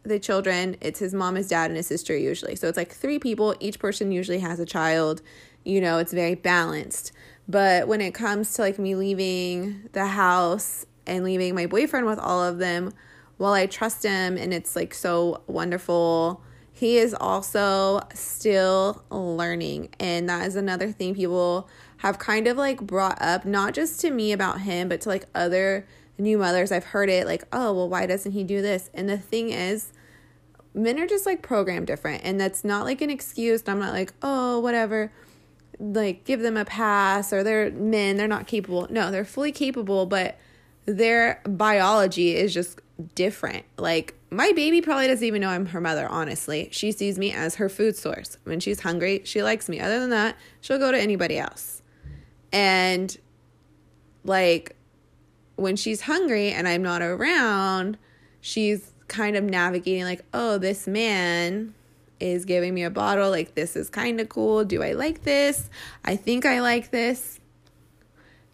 the 0.03 0.19
children, 0.19 0.75
it's 0.81 0.99
his 0.99 1.13
mom, 1.13 1.35
his 1.35 1.47
dad, 1.47 1.69
and 1.69 1.77
his 1.77 1.87
sister 1.87 2.15
usually. 2.15 2.55
So 2.55 2.67
it's 2.67 2.77
like 2.77 2.91
three 2.91 3.19
people, 3.19 3.55
each 3.59 3.79
person 3.79 4.11
usually 4.11 4.39
has 4.39 4.59
a 4.59 4.65
child. 4.65 5.21
You 5.63 5.81
know, 5.81 5.97
it's 5.97 6.13
very 6.13 6.35
balanced. 6.35 7.11
But 7.47 7.87
when 7.87 8.01
it 8.01 8.13
comes 8.13 8.53
to 8.53 8.61
like 8.61 8.79
me 8.79 8.95
leaving 8.95 9.89
the 9.93 10.07
house 10.07 10.85
and 11.05 11.23
leaving 11.23 11.55
my 11.55 11.65
boyfriend 11.65 12.05
with 12.05 12.19
all 12.19 12.43
of 12.43 12.57
them, 12.59 12.93
while 13.37 13.53
I 13.53 13.65
trust 13.65 14.03
him 14.03 14.37
and 14.37 14.53
it's 14.53 14.75
like 14.75 14.93
so 14.93 15.41
wonderful 15.47 16.41
he 16.73 16.97
is 16.97 17.13
also 17.13 18.01
still 18.13 19.05
learning. 19.11 19.89
And 19.99 20.27
that 20.27 20.47
is 20.47 20.55
another 20.55 20.91
thing 20.91 21.13
people 21.13 21.69
have 21.97 22.17
kind 22.17 22.47
of 22.47 22.57
like 22.57 22.81
brought 22.81 23.21
up, 23.21 23.45
not 23.45 23.73
just 23.73 24.01
to 24.01 24.11
me 24.11 24.31
about 24.31 24.61
him, 24.61 24.89
but 24.89 24.99
to 25.01 25.09
like 25.09 25.27
other 25.35 25.87
new 26.17 26.37
mothers. 26.37 26.71
I've 26.71 26.85
heard 26.85 27.09
it 27.09 27.25
like, 27.25 27.43
oh, 27.51 27.73
well, 27.73 27.89
why 27.89 28.05
doesn't 28.05 28.31
he 28.31 28.43
do 28.43 28.61
this? 28.61 28.89
And 28.93 29.09
the 29.09 29.17
thing 29.17 29.49
is, 29.49 29.91
men 30.73 30.99
are 30.99 31.07
just 31.07 31.25
like 31.25 31.41
programmed 31.41 31.87
different. 31.87 32.23
And 32.23 32.39
that's 32.39 32.63
not 32.63 32.85
like 32.85 33.01
an 33.01 33.09
excuse. 33.09 33.63
I'm 33.67 33.79
not 33.79 33.93
like, 33.93 34.13
oh, 34.21 34.59
whatever. 34.59 35.11
Like, 35.79 36.23
give 36.23 36.41
them 36.41 36.57
a 36.57 36.65
pass 36.65 37.33
or 37.33 37.43
they're 37.43 37.71
men, 37.71 38.17
they're 38.17 38.27
not 38.27 38.47
capable. 38.47 38.87
No, 38.89 39.11
they're 39.11 39.25
fully 39.25 39.51
capable, 39.51 40.05
but 40.05 40.37
their 40.85 41.41
biology 41.47 42.35
is 42.35 42.53
just 42.53 42.79
different. 43.15 43.65
Like, 43.77 44.15
my 44.29 44.51
baby 44.51 44.81
probably 44.81 45.07
doesn't 45.07 45.25
even 45.25 45.41
know 45.41 45.49
I'm 45.49 45.67
her 45.67 45.81
mother, 45.81 46.07
honestly. 46.07 46.69
She 46.71 46.91
sees 46.91 47.17
me 47.17 47.31
as 47.31 47.55
her 47.55 47.69
food 47.69 47.95
source. 47.95 48.37
When 48.43 48.59
she's 48.59 48.81
hungry, 48.81 49.21
she 49.25 49.43
likes 49.43 49.69
me. 49.69 49.79
Other 49.79 49.99
than 49.99 50.09
that, 50.11 50.37
she'll 50.61 50.79
go 50.79 50.91
to 50.91 50.99
anybody 50.99 51.37
else. 51.37 51.81
And 52.51 53.15
like 54.23 54.75
when 55.55 55.75
she's 55.75 56.01
hungry 56.01 56.51
and 56.51 56.67
I'm 56.67 56.81
not 56.81 57.01
around, 57.01 57.97
she's 58.41 58.93
kind 59.07 59.35
of 59.35 59.43
navigating 59.43 60.03
like, 60.03 60.23
oh, 60.33 60.57
this 60.57 60.87
man 60.87 61.73
is 62.19 62.45
giving 62.45 62.73
me 62.73 62.83
a 62.83 62.89
bottle. 62.89 63.29
Like, 63.29 63.55
this 63.55 63.75
is 63.75 63.89
kind 63.89 64.19
of 64.19 64.29
cool. 64.29 64.63
Do 64.63 64.81
I 64.81 64.93
like 64.93 65.23
this? 65.23 65.69
I 66.03 66.15
think 66.15 66.45
I 66.45 66.61
like 66.61 66.91
this. 66.91 67.39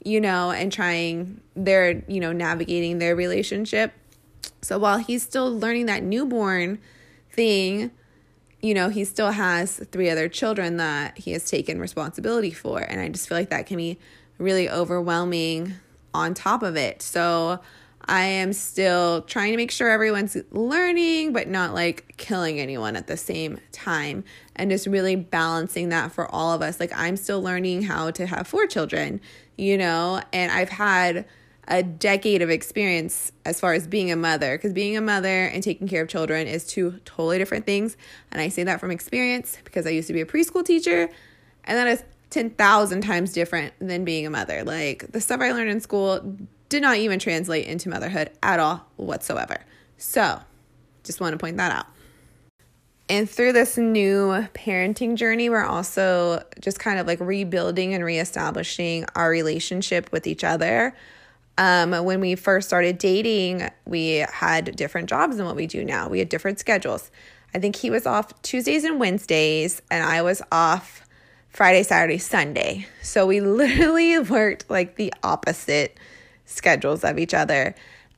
You 0.04 0.22
know, 0.22 0.52
and 0.52 0.72
trying, 0.72 1.42
they're, 1.56 2.04
you 2.08 2.22
know, 2.22 2.32
navigating 2.32 3.00
their 3.00 3.16
relationship 3.16 3.94
so 4.62 4.78
while 4.78 4.98
he's 4.98 5.24
still 5.24 5.58
learning 5.58 5.86
that 5.88 6.04
newborn 6.04 6.80
thing, 7.32 7.92
you 8.62 8.74
know, 8.74 8.90
he 8.90 9.06
still 9.06 9.32
has 9.32 9.78
three 9.92 10.10
other 10.10 10.28
children 10.28 10.78
that 10.78 11.18
he 11.18 11.32
has 11.32 11.50
taken 11.50 11.80
responsibility 11.80 12.52
for. 12.52 12.80
And 12.80 13.00
I 13.00 13.10
just 13.10 13.28
feel 13.30 13.38
like 13.38 13.50
that 13.50 13.66
can 13.68 13.78
be 13.78 13.98
really 14.38 14.70
overwhelming 14.70 15.76
on 16.14 16.34
top 16.34 16.64
of 16.64 16.76
it. 16.76 17.02
So 17.02 17.60
I 18.06 18.24
am 18.24 18.54
still 18.54 19.22
trying 19.22 19.52
to 19.52 19.58
make 19.58 19.70
sure 19.70 19.90
everyone's 19.90 20.36
learning, 20.52 21.32
but 21.32 21.48
not 21.48 21.76
like 21.76 22.16
killing 22.18 22.60
anyone 22.60 22.96
at 22.96 23.08
the 23.08 23.18
same 23.18 23.60
time. 23.72 24.24
And 24.56 24.72
just 24.72 24.88
really 24.88 25.16
balancing 25.16 25.90
that 25.90 26.12
for 26.12 26.28
all 26.34 26.52
of 26.52 26.62
us. 26.62 26.80
Like, 26.80 26.92
I'm 26.96 27.16
still 27.16 27.42
learning 27.42 27.84
how 27.84 28.12
to 28.12 28.26
have 28.26 28.48
four 28.48 28.66
children, 28.66 29.22
you 29.58 29.78
know, 29.78 30.22
and 30.34 30.52
I've 30.52 30.70
had 30.70 31.26
a 31.70 31.84
decade 31.84 32.42
of 32.42 32.50
experience 32.50 33.32
as 33.46 33.60
far 33.60 33.74
as 33.74 33.86
being 33.86 34.12
a 34.12 34.16
mother 34.16 34.58
because 34.58 34.74
being 34.74 34.98
a 34.98 35.02
mother 35.02 35.46
and 35.46 35.62
taking 35.62 35.88
care 35.88 36.02
of 36.02 36.10
children 36.10 36.48
is 36.48 36.66
two 36.66 37.00
totally 37.06 37.38
different 37.38 37.64
things 37.64 37.96
and 38.32 38.42
i 38.42 38.50
say 38.50 38.64
that 38.64 38.80
from 38.80 38.90
experience 38.90 39.60
because 39.64 39.86
i 39.86 39.92
used 39.92 40.08
to 40.08 40.14
be 40.14 40.22
a 40.22 40.26
preschool 40.26 40.66
teacher 40.66 41.08
and 41.66 41.78
that 41.78 41.88
is 41.88 42.04
10,000 42.30 43.02
times 43.02 43.34
different 43.34 43.74
than 43.80 44.06
being 44.06 44.26
a 44.26 44.30
mother 44.30 44.64
like 44.64 45.12
the 45.12 45.22
stuff 45.22 45.42
i 45.42 45.52
learned 45.52 45.70
in 45.70 45.82
school 45.82 46.38
did 46.70 46.82
not 46.82 46.98
even 46.98 47.20
translate 47.20 47.66
into 47.66 47.90
motherhood 47.90 48.30
at 48.44 48.60
all 48.60 48.86
whatsoever 48.98 49.58
so 49.98 50.40
just 51.04 51.20
want 51.20 51.34
to 51.34 51.38
point 51.38 51.58
that 51.58 51.72
out 51.72 51.88
and 53.10 53.28
through 53.28 53.54
this 53.54 53.76
new 53.76 54.48
parenting 54.54 55.16
journey, 55.16 55.50
we're 55.50 55.66
also 55.66 56.44
just 56.62 56.80
kind 56.80 57.00
of 57.00 57.08
like 57.08 57.20
rebuilding 57.20 57.96
and 57.96 58.06
reestablishing 58.06 59.06
our 59.16 59.32
relationship 59.32 60.12
with 60.12 60.28
each 60.28 60.44
other. 60.44 60.96
Um, 61.58 61.92
when 62.06 62.22
we 62.22 62.36
first 62.36 62.68
started 62.68 63.00
dating, 63.00 63.68
we 63.86 64.26
had 64.32 64.76
different 64.76 65.10
jobs 65.10 65.38
than 65.38 65.48
what 65.48 65.56
we 65.56 65.66
do 65.66 65.84
now. 65.84 66.08
We 66.08 66.20
had 66.20 66.30
different 66.30 66.60
schedules. 66.60 67.10
I 67.56 67.58
think 67.58 67.76
he 67.76 67.90
was 67.90 68.06
off 68.06 68.40
Tuesdays 68.44 68.84
and 68.84 69.00
Wednesdays, 69.00 69.82
and 69.90 70.04
I 70.04 70.22
was 70.22 70.44
off 70.52 71.02
Friday, 71.50 71.84
Saturday, 71.84 72.18
Sunday. 72.18 72.88
So 73.02 73.26
we 73.26 73.42
literally 73.62 74.20
worked 74.20 74.70
like 74.70 74.96
the 74.96 75.14
opposite 75.24 75.98
schedules 76.46 77.04
of 77.04 77.20
each 77.20 77.34
other. 77.34 77.76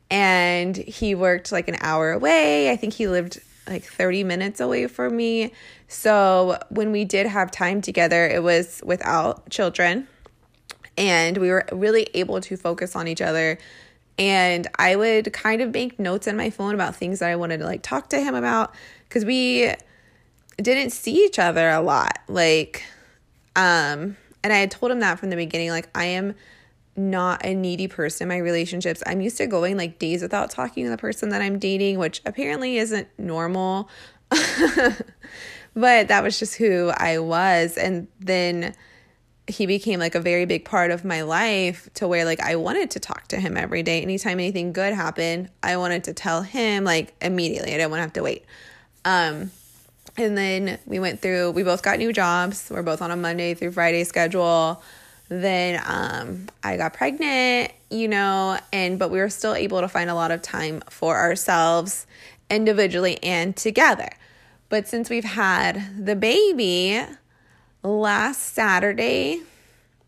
And 0.09 0.75
he 0.75 1.15
worked 1.15 1.51
like 1.51 1.67
an 1.67 1.77
hour 1.79 2.11
away. 2.11 2.69
I 2.69 2.75
think 2.75 2.93
he 2.93 3.07
lived 3.07 3.41
like 3.67 3.83
30 3.83 4.23
minutes 4.23 4.59
away 4.59 4.87
from 4.87 5.15
me. 5.15 5.53
So 5.87 6.59
when 6.69 6.91
we 6.91 7.05
did 7.05 7.27
have 7.27 7.51
time 7.51 7.81
together, 7.81 8.27
it 8.27 8.43
was 8.43 8.81
without 8.83 9.49
children 9.49 10.07
and 10.97 11.37
we 11.37 11.49
were 11.49 11.65
really 11.71 12.07
able 12.13 12.41
to 12.41 12.57
focus 12.57 12.95
on 12.95 13.07
each 13.07 13.21
other 13.21 13.57
and 14.17 14.67
I 14.77 14.95
would 14.95 15.31
kind 15.33 15.61
of 15.61 15.73
make 15.73 15.97
notes 15.99 16.27
on 16.27 16.35
my 16.35 16.49
phone 16.49 16.75
about 16.75 16.95
things 16.95 17.19
that 17.19 17.29
I 17.29 17.35
wanted 17.35 17.59
to 17.59 17.65
like 17.65 17.81
talk 17.81 18.09
to 18.09 18.21
him 18.21 18.35
about 18.35 18.75
cuz 19.09 19.25
we 19.25 19.73
didn't 20.57 20.91
see 20.91 21.25
each 21.25 21.39
other 21.39 21.69
a 21.69 21.81
lot 21.81 22.19
like 22.27 22.83
um 23.55 24.17
and 24.43 24.51
I 24.51 24.57
had 24.57 24.71
told 24.71 24.91
him 24.91 24.99
that 24.99 25.19
from 25.19 25.29
the 25.29 25.35
beginning 25.35 25.69
like 25.69 25.89
I 25.93 26.05
am 26.05 26.35
not 26.95 27.45
a 27.45 27.53
needy 27.53 27.87
person 27.87 28.25
in 28.25 28.29
my 28.29 28.37
relationships. 28.37 29.01
I'm 29.05 29.21
used 29.21 29.37
to 29.37 29.47
going 29.47 29.77
like 29.77 29.99
days 29.99 30.21
without 30.21 30.49
talking 30.49 30.83
to 30.83 30.89
the 30.89 30.97
person 30.97 31.29
that 31.29 31.41
I'm 31.41 31.59
dating, 31.59 31.99
which 31.99 32.21
apparently 32.25 32.77
isn't 32.77 33.07
normal. 33.17 33.89
but 34.29 36.07
that 36.07 36.23
was 36.23 36.37
just 36.37 36.55
who 36.55 36.91
I 36.95 37.19
was. 37.19 37.77
And 37.77 38.07
then 38.19 38.75
he 39.47 39.65
became 39.65 39.99
like 39.99 40.15
a 40.15 40.19
very 40.19 40.45
big 40.45 40.65
part 40.65 40.91
of 40.91 41.03
my 41.03 41.21
life 41.21 41.89
to 41.95 42.07
where 42.07 42.25
like 42.25 42.39
I 42.39 42.55
wanted 42.55 42.91
to 42.91 42.99
talk 42.99 43.27
to 43.29 43.39
him 43.39 43.57
every 43.57 43.83
day. 43.83 44.01
Anytime 44.01 44.39
anything 44.39 44.73
good 44.73 44.93
happened, 44.93 45.49
I 45.63 45.77
wanted 45.77 46.05
to 46.05 46.13
tell 46.13 46.41
him 46.41 46.83
like 46.83 47.13
immediately. 47.21 47.73
I 47.73 47.77
didn't 47.77 47.91
want 47.91 47.99
to 47.99 48.03
have 48.03 48.13
to 48.13 48.23
wait. 48.23 48.45
Um 49.05 49.51
and 50.17 50.37
then 50.37 50.79
we 50.85 50.99
went 50.99 51.21
through 51.21 51.51
we 51.51 51.63
both 51.63 51.83
got 51.83 51.99
new 51.99 52.13
jobs. 52.13 52.69
We're 52.69 52.83
both 52.83 53.01
on 53.01 53.11
a 53.11 53.15
Monday 53.15 53.53
through 53.53 53.71
Friday 53.71 54.03
schedule. 54.03 54.81
Then 55.29 55.81
um 55.85 56.47
I 56.63 56.77
got 56.77 56.93
pregnant, 56.93 57.71
you 57.89 58.07
know, 58.07 58.59
and 58.73 58.99
but 58.99 59.09
we 59.09 59.19
were 59.19 59.29
still 59.29 59.55
able 59.55 59.81
to 59.81 59.87
find 59.87 60.09
a 60.09 60.15
lot 60.15 60.31
of 60.31 60.41
time 60.41 60.81
for 60.89 61.17
ourselves 61.17 62.05
individually 62.49 63.21
and 63.23 63.55
together. 63.55 64.09
But 64.69 64.87
since 64.87 65.09
we've 65.09 65.23
had 65.23 66.05
the 66.05 66.15
baby, 66.15 67.01
last 67.83 68.53
Saturday, 68.53 69.41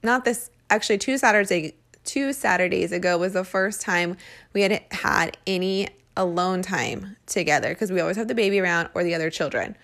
not 0.04 0.26
this, 0.26 0.50
actually 0.70 0.98
two 0.98 1.18
Saturdays, 1.18 1.74
two 2.04 2.34
Saturdays 2.34 2.92
ago 2.92 3.18
was 3.18 3.34
the 3.34 3.44
first 3.44 3.82
time 3.82 4.18
we 4.54 4.62
had 4.62 4.84
had 4.92 5.38
any 5.48 5.88
alone 6.16 6.62
time 6.62 7.16
together 7.26 7.70
because 7.70 7.92
we 7.92 8.00
always 8.00 8.18
have 8.18 8.28
the 8.28 8.36
baby 8.36 8.60
around 8.60 8.90
or 8.94 9.04
the 9.04 9.16
other 9.16 9.30
children. 9.30 9.76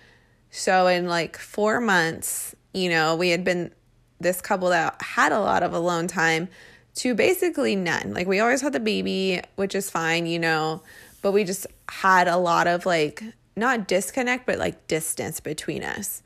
So 0.50 0.86
in 0.86 1.06
like 1.06 1.36
four 1.36 1.80
months, 1.80 2.54
you 2.72 2.90
know, 2.90 3.16
we 3.16 3.30
had 3.30 3.44
been 3.44 3.72
this 4.20 4.40
couple 4.40 4.68
that 4.70 5.00
had 5.00 5.32
a 5.32 5.40
lot 5.40 5.62
of 5.62 5.72
alone 5.72 6.06
time 6.06 6.48
to 6.96 7.14
basically 7.14 7.76
none. 7.76 8.12
Like 8.12 8.26
we 8.26 8.40
always 8.40 8.60
had 8.60 8.72
the 8.72 8.80
baby, 8.80 9.40
which 9.56 9.74
is 9.74 9.90
fine, 9.90 10.26
you 10.26 10.38
know, 10.38 10.82
but 11.22 11.32
we 11.32 11.44
just 11.44 11.66
had 11.88 12.28
a 12.28 12.36
lot 12.36 12.66
of 12.66 12.84
like 12.84 13.22
not 13.56 13.88
disconnect, 13.88 14.46
but 14.46 14.58
like 14.58 14.86
distance 14.86 15.40
between 15.40 15.82
us. 15.82 16.22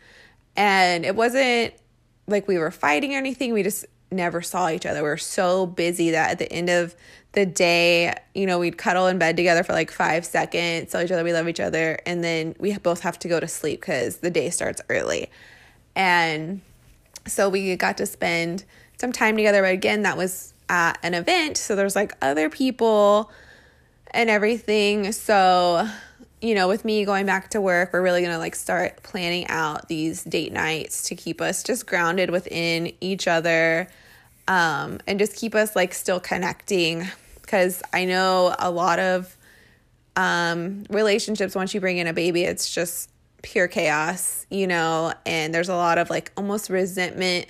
And 0.56 1.04
it 1.04 1.16
wasn't 1.16 1.74
like 2.26 2.48
we 2.48 2.58
were 2.58 2.70
fighting 2.70 3.14
or 3.14 3.18
anything. 3.18 3.52
We 3.52 3.62
just 3.62 3.84
never 4.14 4.42
saw 4.42 4.68
each 4.68 4.87
other. 4.87 5.03
We 5.03 5.09
were 5.09 5.16
so 5.16 5.66
busy 5.66 6.11
that 6.12 6.31
at 6.31 6.38
the 6.38 6.50
end 6.53 6.70
of 6.70 6.94
the 7.33 7.44
day, 7.44 8.14
you 8.35 8.46
know, 8.46 8.59
we'd 8.59 8.79
cuddle 8.79 9.09
in 9.09 9.18
bed 9.18 9.37
together 9.37 9.62
for 9.62 9.72
like 9.72 9.90
five 9.90 10.24
seconds, 10.24 10.92
tell 10.92 11.03
each 11.03 11.11
other 11.11 11.24
we 11.24 11.33
love 11.33 11.48
each 11.48 11.61
other, 11.61 11.98
and 12.07 12.22
then 12.22 12.55
we 12.59 12.77
both 12.79 13.00
have 13.00 13.18
to 13.20 13.29
go 13.29 13.40
to 13.40 13.48
sleep 13.48 13.81
because 13.81 14.18
the 14.18 14.31
day 14.31 14.50
starts 14.50 14.81
early. 14.88 15.31
And 15.96 16.61
so 17.27 17.48
we 17.48 17.77
got 17.77 17.98
to 17.98 18.07
spend 18.07 18.64
some 18.98 19.12
time 19.12 19.37
together. 19.37 19.62
But 19.62 19.72
again, 19.72 20.03
that 20.03 20.16
was 20.16 20.55
at 20.68 20.98
an 21.03 21.14
event. 21.14 21.57
So 21.57 21.77
there's 21.77 21.96
like 21.96 22.12
other 22.22 22.48
people 22.48 23.31
and 24.12 24.31
everything. 24.31 25.12
So 25.12 25.88
you 26.44 26.55
know, 26.55 26.68
with 26.68 26.85
me 26.85 27.07
going 27.07 27.24
back 27.24 27.48
to 27.50 27.61
work, 27.61 27.94
we're 27.94 28.03
really 28.03 28.20
going 28.20 28.33
to 28.33 28.38
like 28.38 28.55
start 28.55 29.03
planning 29.03 29.46
out 29.48 29.88
these 29.88 30.22
date 30.24 30.53
nights 30.53 31.09
to 31.09 31.14
keep 31.14 31.40
us 31.40 31.62
just 31.62 31.87
grounded 31.87 32.29
within 32.29 32.92
each 33.00 33.27
other 33.27 33.88
um, 34.48 35.00
and 35.07 35.18
just 35.18 35.37
keep 35.37 35.54
us 35.54 35.74
like 35.74 35.94
still 35.94 36.20
connecting. 36.20 37.07
Because 37.40 37.83
I 37.92 38.04
know 38.04 38.54
a 38.59 38.70
lot 38.70 38.98
of 38.98 39.37
um, 40.16 40.85
relationships, 40.88 41.54
once 41.54 41.74
you 41.74 41.80
bring 41.80 41.98
in 41.98 42.07
a 42.07 42.12
baby, 42.12 42.44
it's 42.44 42.72
just 42.72 43.11
pure 43.42 43.68
chaos, 43.68 44.46
you 44.50 44.66
know, 44.66 45.12
and 45.26 45.54
there's 45.54 45.68
a 45.68 45.76
lot 45.76 45.98
of 45.98 46.09
like 46.11 46.33
almost 46.37 46.70
resentment 46.70 47.46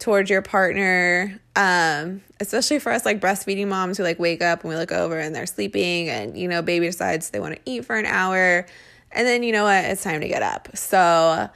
towards 0.00 0.28
your 0.28 0.42
partner 0.42 1.40
um 1.54 2.20
especially 2.40 2.80
for 2.80 2.90
us 2.90 3.04
like 3.04 3.20
breastfeeding 3.20 3.68
moms 3.68 3.96
who 3.96 4.02
like 4.02 4.18
wake 4.18 4.42
up 4.42 4.62
and 4.62 4.68
we 4.68 4.76
look 4.76 4.90
over 4.90 5.18
and 5.18 5.36
they're 5.36 5.46
sleeping 5.46 6.08
and 6.08 6.36
you 6.36 6.48
know 6.48 6.60
baby 6.62 6.86
decides 6.86 7.30
they 7.30 7.38
want 7.38 7.54
to 7.54 7.60
eat 7.64 7.84
for 7.84 7.96
an 7.96 8.06
hour. 8.06 8.66
And 9.12 9.26
then 9.26 9.42
you 9.44 9.52
know 9.52 9.64
what? 9.64 9.84
It's 9.84 10.02
time 10.02 10.20
to 10.20 10.28
get 10.28 10.42
up. 10.42 10.76
So 10.76 11.48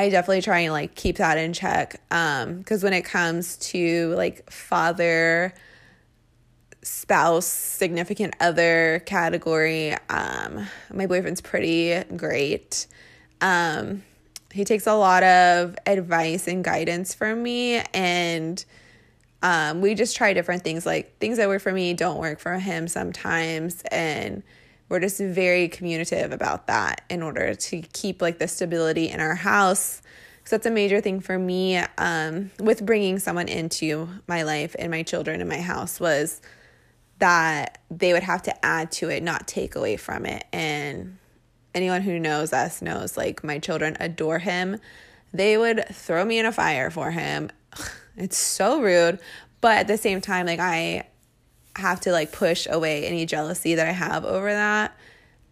i 0.00 0.08
definitely 0.08 0.42
try 0.42 0.60
and 0.60 0.72
like 0.72 0.94
keep 0.94 1.16
that 1.16 1.38
in 1.38 1.52
check 1.52 2.00
um 2.10 2.58
because 2.58 2.82
when 2.82 2.92
it 2.92 3.02
comes 3.02 3.56
to 3.56 4.14
like 4.16 4.50
father 4.50 5.54
spouse 6.82 7.46
significant 7.46 8.34
other 8.40 9.02
category 9.06 9.94
um 10.08 10.66
my 10.92 11.06
boyfriend's 11.06 11.40
pretty 11.40 12.02
great. 12.16 12.86
Um 13.40 14.02
he 14.52 14.64
takes 14.64 14.86
a 14.86 14.94
lot 14.94 15.22
of 15.22 15.76
advice 15.86 16.48
and 16.48 16.64
guidance 16.64 17.14
from 17.14 17.42
me 17.42 17.76
and 17.94 18.64
um, 19.42 19.80
we 19.80 19.94
just 19.94 20.16
try 20.16 20.34
different 20.34 20.64
things. 20.64 20.84
Like 20.84 21.16
things 21.18 21.38
that 21.38 21.48
work 21.48 21.62
for 21.62 21.72
me 21.72 21.94
don't 21.94 22.18
work 22.18 22.40
for 22.40 22.58
him 22.58 22.88
sometimes 22.88 23.82
and 23.90 24.42
we're 24.90 25.00
just 25.00 25.18
very 25.18 25.68
communicative 25.68 26.32
about 26.32 26.66
that 26.66 27.00
in 27.08 27.22
order 27.22 27.54
to 27.54 27.80
keep 27.80 28.20
like 28.20 28.38
the 28.38 28.46
stability 28.46 29.08
in 29.08 29.20
our 29.20 29.34
house 29.34 30.02
so 30.44 30.56
that's 30.56 30.66
a 30.66 30.70
major 30.70 31.00
thing 31.00 31.20
for 31.20 31.38
me 31.38 31.78
um, 31.96 32.50
with 32.58 32.84
bringing 32.84 33.18
someone 33.18 33.48
into 33.48 34.08
my 34.26 34.42
life 34.42 34.76
and 34.78 34.90
my 34.90 35.02
children 35.02 35.40
in 35.40 35.48
my 35.48 35.60
house 35.60 35.98
was 35.98 36.42
that 37.18 37.80
they 37.90 38.12
would 38.12 38.22
have 38.22 38.42
to 38.42 38.64
add 38.64 38.92
to 38.92 39.08
it 39.08 39.22
not 39.22 39.46
take 39.46 39.74
away 39.74 39.96
from 39.96 40.26
it 40.26 40.44
and 40.52 41.16
anyone 41.74 42.02
who 42.02 42.18
knows 42.18 42.52
us 42.52 42.82
knows 42.82 43.16
like 43.16 43.44
my 43.44 43.58
children 43.58 43.96
adore 44.00 44.38
him. 44.38 44.78
They 45.32 45.56
would 45.56 45.84
throw 45.92 46.24
me 46.24 46.38
in 46.38 46.46
a 46.46 46.52
fire 46.52 46.90
for 46.90 47.10
him. 47.10 47.50
It's 48.16 48.36
so 48.36 48.82
rude, 48.82 49.18
but 49.60 49.78
at 49.78 49.86
the 49.86 49.96
same 49.96 50.20
time 50.20 50.44
like 50.44 50.58
I 50.58 51.06
have 51.76 52.00
to 52.00 52.12
like 52.12 52.32
push 52.32 52.66
away 52.68 53.06
any 53.06 53.26
jealousy 53.26 53.74
that 53.74 53.86
I 53.86 53.92
have 53.92 54.24
over 54.24 54.52
that 54.52 54.96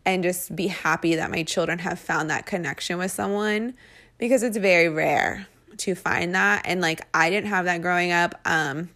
and 0.04 0.22
just 0.22 0.54
be 0.54 0.66
happy 0.66 1.16
that 1.16 1.30
my 1.30 1.42
children 1.42 1.78
have 1.78 1.98
found 1.98 2.30
that 2.30 2.46
connection 2.46 2.98
with 2.98 3.10
someone 3.10 3.74
because 4.18 4.42
it's 4.42 4.56
very 4.56 4.88
rare 4.88 5.46
to 5.78 5.94
find 5.94 6.34
that 6.34 6.62
and 6.64 6.80
like 6.80 7.06
I 7.14 7.30
didn't 7.30 7.50
have 7.50 7.66
that 7.66 7.82
growing 7.82 8.10
up. 8.12 8.34
Um 8.44 8.90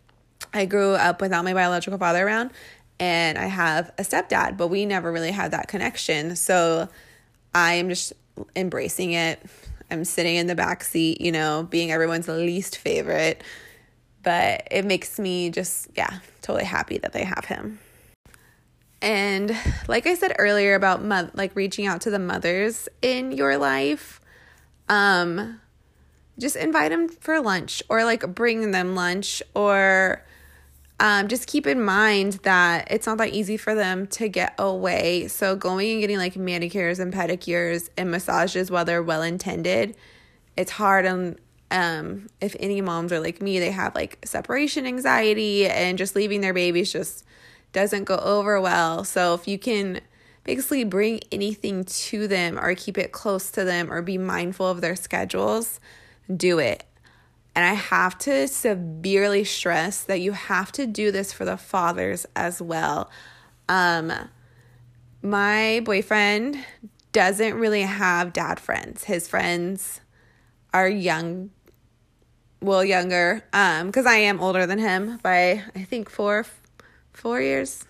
I 0.52 0.66
grew 0.66 0.92
up 0.92 1.20
without 1.20 1.44
my 1.44 1.54
biological 1.54 1.98
father 1.98 2.26
around 2.26 2.50
and 2.98 3.38
I 3.38 3.46
have 3.46 3.92
a 3.98 4.02
stepdad, 4.02 4.56
but 4.56 4.68
we 4.68 4.86
never 4.86 5.10
really 5.10 5.30
had 5.30 5.52
that 5.52 5.68
connection. 5.68 6.36
So 6.36 6.88
I 7.54 7.74
am 7.74 7.88
just 7.88 8.12
embracing 8.54 9.12
it. 9.12 9.40
I'm 9.90 10.04
sitting 10.04 10.36
in 10.36 10.46
the 10.46 10.54
back 10.54 10.84
seat, 10.84 11.20
you 11.20 11.32
know, 11.32 11.66
being 11.68 11.92
everyone's 11.92 12.28
least 12.28 12.78
favorite. 12.78 13.42
But 14.22 14.68
it 14.70 14.84
makes 14.84 15.18
me 15.18 15.50
just, 15.50 15.88
yeah, 15.96 16.20
totally 16.42 16.64
happy 16.64 16.98
that 16.98 17.12
they 17.12 17.24
have 17.24 17.44
him. 17.44 17.80
And 19.00 19.56
like 19.88 20.06
I 20.06 20.14
said 20.14 20.34
earlier 20.38 20.74
about 20.74 21.02
mo- 21.02 21.30
like 21.34 21.56
reaching 21.56 21.86
out 21.86 22.02
to 22.02 22.10
the 22.10 22.20
mothers 22.20 22.88
in 23.00 23.32
your 23.32 23.58
life, 23.58 24.20
um 24.88 25.60
just 26.38 26.56
invite 26.56 26.90
them 26.90 27.08
for 27.08 27.40
lunch 27.40 27.82
or 27.88 28.04
like 28.04 28.34
bring 28.34 28.70
them 28.70 28.94
lunch 28.94 29.42
or 29.54 30.24
um, 31.02 31.26
just 31.26 31.48
keep 31.48 31.66
in 31.66 31.82
mind 31.82 32.34
that 32.44 32.86
it's 32.90 33.08
not 33.08 33.18
that 33.18 33.30
easy 33.30 33.56
for 33.56 33.74
them 33.74 34.06
to 34.08 34.28
get 34.28 34.54
away. 34.56 35.26
So, 35.26 35.56
going 35.56 35.90
and 35.90 36.00
getting 36.00 36.16
like 36.16 36.36
manicures 36.36 37.00
and 37.00 37.12
pedicures 37.12 37.90
and 37.96 38.10
massages, 38.10 38.70
while 38.70 38.84
they're 38.84 39.02
well 39.02 39.22
intended, 39.22 39.96
it's 40.56 40.70
hard. 40.70 41.04
And 41.04 41.40
um, 41.72 42.28
if 42.40 42.54
any 42.60 42.80
moms 42.80 43.12
are 43.12 43.20
like 43.20 43.40
me, 43.40 43.58
they 43.58 43.70
have 43.70 43.94
like 43.94 44.18
separation 44.24 44.86
anxiety 44.86 45.66
and 45.66 45.96
just 45.96 46.14
leaving 46.14 46.42
their 46.42 46.52
babies 46.52 46.92
just 46.92 47.24
doesn't 47.72 48.04
go 48.04 48.16
over 48.18 48.60
well. 48.60 49.04
So, 49.04 49.34
if 49.34 49.48
you 49.48 49.58
can 49.58 50.00
basically 50.44 50.84
bring 50.84 51.20
anything 51.32 51.84
to 51.84 52.28
them 52.28 52.58
or 52.58 52.74
keep 52.74 52.98
it 52.98 53.12
close 53.12 53.50
to 53.52 53.64
them 53.64 53.90
or 53.90 54.02
be 54.02 54.18
mindful 54.18 54.66
of 54.66 54.80
their 54.82 54.96
schedules, 54.96 55.80
do 56.34 56.58
it. 56.58 56.84
And 57.54 57.64
I 57.64 57.74
have 57.74 58.18
to 58.20 58.48
severely 58.48 59.44
stress 59.44 60.04
that 60.04 60.20
you 60.20 60.32
have 60.32 60.72
to 60.72 60.86
do 60.86 61.10
this 61.10 61.32
for 61.32 61.44
the 61.44 61.56
fathers 61.56 62.26
as 62.36 62.60
well. 62.60 63.10
Um, 63.68 64.12
my 65.22 65.80
boyfriend 65.84 66.58
doesn't 67.12 67.54
really 67.54 67.82
have 67.82 68.32
dad 68.32 68.58
friends. 68.58 69.04
His 69.04 69.28
friends 69.28 70.00
are 70.72 70.88
young, 70.88 71.50
well, 72.62 72.84
younger, 72.84 73.44
um, 73.52 73.88
because 73.88 74.06
I 74.06 74.16
am 74.16 74.40
older 74.40 74.66
than 74.66 74.78
him 74.78 75.18
by 75.22 75.62
I 75.74 75.82
think 75.82 76.08
four, 76.08 76.46
four 77.12 77.40
years. 77.40 77.84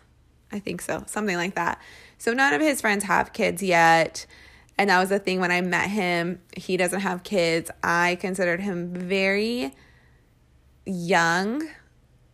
I 0.51 0.59
think 0.59 0.83
so, 0.83 1.05
something 1.07 1.37
like 1.37 1.55
that. 1.55 1.81
So 2.19 2.33
none 2.33 2.53
of 2.53 2.61
his 2.61 2.81
friends 2.81 3.05
have 3.05 3.33
kids 3.33 3.63
yet. 3.63 4.27
And 4.79 4.91
that 4.91 4.99
was 4.99 5.11
the 5.11 5.19
thing 5.19 5.41
when 5.41 5.51
I 5.51 5.61
met 5.61 5.91
him. 5.91 6.41
He 6.57 6.77
doesn't 6.77 7.01
have 7.01 7.23
kids. 7.23 7.71
I 7.83 8.17
considered 8.21 8.61
him 8.61 8.93
very 8.95 9.75
young, 10.87 11.69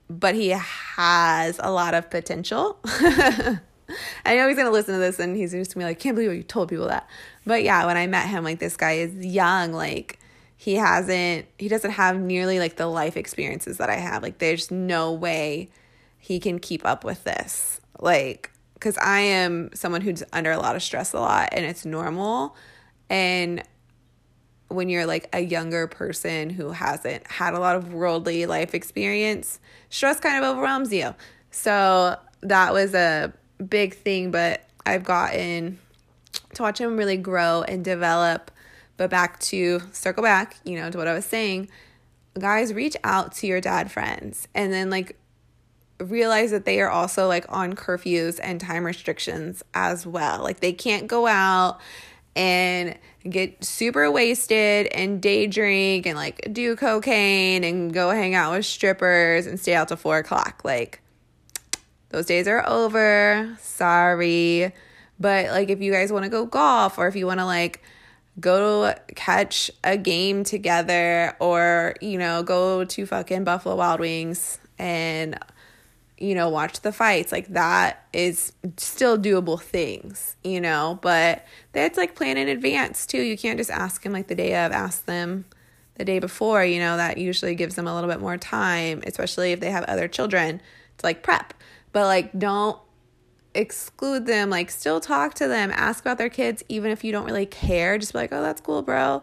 but 0.09 0.35
he 0.35 0.49
has 0.51 1.59
a 1.63 1.71
lot 1.71 1.95
of 1.95 2.11
potential. 2.11 2.79
I 2.85 4.37
know 4.37 4.49
he's 4.49 4.57
gonna 4.57 4.71
listen 4.71 4.95
to 4.95 5.01
this 5.01 5.19
and 5.19 5.37
he's 5.37 5.53
just 5.53 5.75
gonna 5.75 5.87
be 5.87 5.91
like, 5.91 5.99
can't 5.99 6.15
believe 6.15 6.33
you 6.33 6.43
told 6.43 6.69
people 6.69 6.89
that. 6.89 7.09
But 7.47 7.63
yeah, 7.63 7.87
when 7.87 7.97
I 7.97 8.07
met 8.07 8.29
him, 8.29 8.45
like 8.45 8.59
this 8.59 8.77
guy 8.77 8.93
is 8.93 9.15
young, 9.15 9.73
like 9.73 10.19
he 10.61 10.75
hasn't 10.75 11.47
he 11.57 11.69
doesn't 11.69 11.93
have 11.93 12.19
nearly 12.19 12.59
like 12.59 12.75
the 12.77 12.89
life 12.89 13.17
experiences 13.17 13.79
that 13.79 13.89
I 13.89 13.95
have. 13.95 14.25
Like 14.25 14.39
there's 14.39 14.73
no 14.73 15.13
way 15.13 15.71
he 16.19 16.41
can 16.41 16.59
keep 16.59 16.85
up 16.85 17.05
with 17.05 17.23
this. 17.23 17.81
Like 18.01 18.51
cuz 18.81 18.99
I 18.99 19.21
am 19.21 19.71
someone 19.73 20.01
who's 20.01 20.25
under 20.33 20.51
a 20.51 20.59
lot 20.59 20.75
of 20.75 20.83
stress 20.83 21.13
a 21.13 21.21
lot 21.21 21.51
and 21.53 21.65
it's 21.65 21.87
normal 21.87 22.57
and 23.09 23.63
when 24.67 24.89
you're 24.89 25.07
like 25.07 25.29
a 25.33 25.41
younger 25.41 25.87
person 25.87 26.51
who 26.51 26.73
hasn't 26.73 27.27
had 27.31 27.55
a 27.55 27.61
lot 27.61 27.77
of 27.77 27.95
worldly 27.95 28.45
life 28.45 28.75
experience, 28.75 29.61
stress 29.91 30.19
kind 30.19 30.45
of 30.45 30.51
overwhelms 30.51 30.93
you. 30.93 31.15
So 31.53 32.19
that 32.43 32.73
was 32.73 32.95
a 32.95 33.33
big 33.67 33.95
thing, 33.95 34.33
but 34.33 34.69
I've 34.85 35.05
gotten 35.05 35.79
to 36.55 36.63
watch 36.63 36.81
him 36.81 36.97
really 36.97 37.17
grow 37.17 37.63
and 37.63 37.85
develop 37.85 38.51
but 38.99 39.09
back 39.09 39.41
to 39.41 39.81
circle 39.93 40.23
back, 40.23 40.57
you 40.65 40.77
know, 40.77 40.91
to 40.91 40.99
what 40.99 41.09
I 41.09 41.15
was 41.15 41.25
saying, 41.25 41.71
guys, 42.39 42.75
reach 42.75 42.97
out 43.05 43.33
to 43.37 43.47
your 43.47 43.61
dad 43.61 43.91
friends 43.91 44.47
and 44.55 44.71
then 44.73 44.91
like 44.91 45.17
realize 46.01 46.51
that 46.51 46.65
they 46.65 46.81
are 46.81 46.91
also 46.91 47.27
like 47.27 47.47
on 47.49 47.75
curfews 47.75 48.39
and 48.43 48.61
time 48.61 48.85
restrictions 48.85 49.63
as 49.73 50.07
well. 50.07 50.43
Like 50.43 50.61
they 50.61 50.73
can't 50.73 51.07
go 51.07 51.27
out 51.27 51.81
and 52.37 52.97
get 53.29 53.65
super 53.65 54.11
wasted 54.11 54.87
and 54.89 55.23
day 55.23 55.47
drink 55.47 56.07
and 56.07 56.17
like 56.17 56.53
do 56.53 56.77
cocaine 56.77 57.65
and 57.65 57.93
go 57.93 58.11
hang 58.11 58.35
out 58.35 58.53
with 58.53 58.67
strippers 58.67 59.47
and 59.47 59.59
stay 59.59 59.75
out 59.75 59.89
till 59.89 59.97
four 59.97 60.19
o'clock. 60.19 60.61
Like 60.65 61.01
those 62.11 62.27
days 62.27 62.49
are 62.49 62.67
over. 62.69 63.57
Sorry. 63.61 64.73
But 65.21 65.47
like 65.51 65.71
if 65.71 65.81
you 65.81 65.93
guys 65.93 66.13
want 66.13 66.25
to 66.25 66.31
go 66.31 66.47
golf 66.47 66.99
or 66.99 67.07
if 67.07 67.17
you 67.17 67.27
want 67.27 67.41
to 67.41 67.47
like 67.47 67.83
go 68.41 68.95
catch 69.15 69.71
a 69.85 69.97
game 69.97 70.45
together 70.45 71.37
or, 71.41 71.95
you 72.01 72.19
know, 72.19 72.43
go 72.43 72.85
to 72.85 73.07
fucking 73.07 73.45
Buffalo 73.45 73.77
Wild 73.77 74.01
Wings 74.01 74.59
and, 74.79 75.39
you 76.19 76.35
know, 76.35 76.49
watch 76.49 76.81
the 76.81 76.93
fights. 76.93 77.33
Like 77.33 77.49
that 77.49 78.07
is 78.13 78.53
still 78.77 79.19
doable 79.19 79.61
things, 79.61 80.37
you 80.45 80.61
know, 80.61 80.99
but 81.03 81.45
that's 81.73 81.97
like 81.97 82.15
plan 82.15 82.37
in 82.37 82.49
advance 82.49 83.07
too. 83.07 83.23
You 83.23 83.37
can't 83.37 83.59
just 83.59 83.71
ask 83.71 84.03
them 84.03 84.13
like 84.13 84.29
the 84.29 84.35
day 84.35 84.55
of, 84.65 84.73
ask 84.73 85.05
them 85.05 85.45
the 85.95 86.05
day 86.05 86.19
before, 86.19 86.65
you 86.65 86.79
know, 86.79 86.97
that 86.97 87.19
usually 87.19 87.55
gives 87.55 87.75
them 87.75 87.87
a 87.87 87.95
little 87.95 88.09
bit 88.09 88.21
more 88.21 88.37
time, 88.37 89.03
especially 89.07 89.53
if 89.53 89.61
they 89.61 89.71
have 89.71 89.85
other 89.85 90.09
children 90.09 90.61
to 90.99 91.07
like 91.07 91.23
prep. 91.23 91.55
But 91.93 92.05
like, 92.05 92.39
don't 92.39 92.79
exclude 93.55 94.27
them, 94.27 94.51
like 94.51 94.71
still 94.71 95.01
talk 95.01 95.35
to 95.35 95.49
them, 95.49 95.71
ask 95.75 96.03
about 96.03 96.19
their 96.19 96.29
kids, 96.29 96.63
even 96.69 96.91
if 96.91 97.05
you 97.05 97.13
don't 97.13 97.25
really 97.25 97.47
care. 97.47 97.99
Just 97.99 98.13
be 98.13 98.19
like, 98.19 98.33
oh, 98.33 98.43
that's 98.43 98.61
cool, 98.61 98.83
bro. 98.83 99.23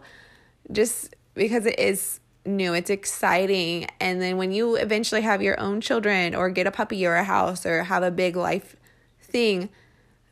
Just 0.70 1.14
because 1.34 1.66
it 1.66 1.78
is 1.78 2.20
new, 2.44 2.74
it's 2.74 2.90
exciting. 2.90 3.86
And 4.00 4.20
then 4.20 4.36
when 4.36 4.52
you 4.52 4.76
eventually 4.76 5.22
have 5.22 5.42
your 5.42 5.58
own 5.60 5.80
children 5.80 6.34
or 6.34 6.50
get 6.50 6.66
a 6.66 6.70
puppy 6.70 7.06
or 7.06 7.14
a 7.14 7.24
house 7.24 7.66
or 7.66 7.84
have 7.84 8.02
a 8.02 8.10
big 8.10 8.36
life 8.36 8.76
thing, 9.20 9.68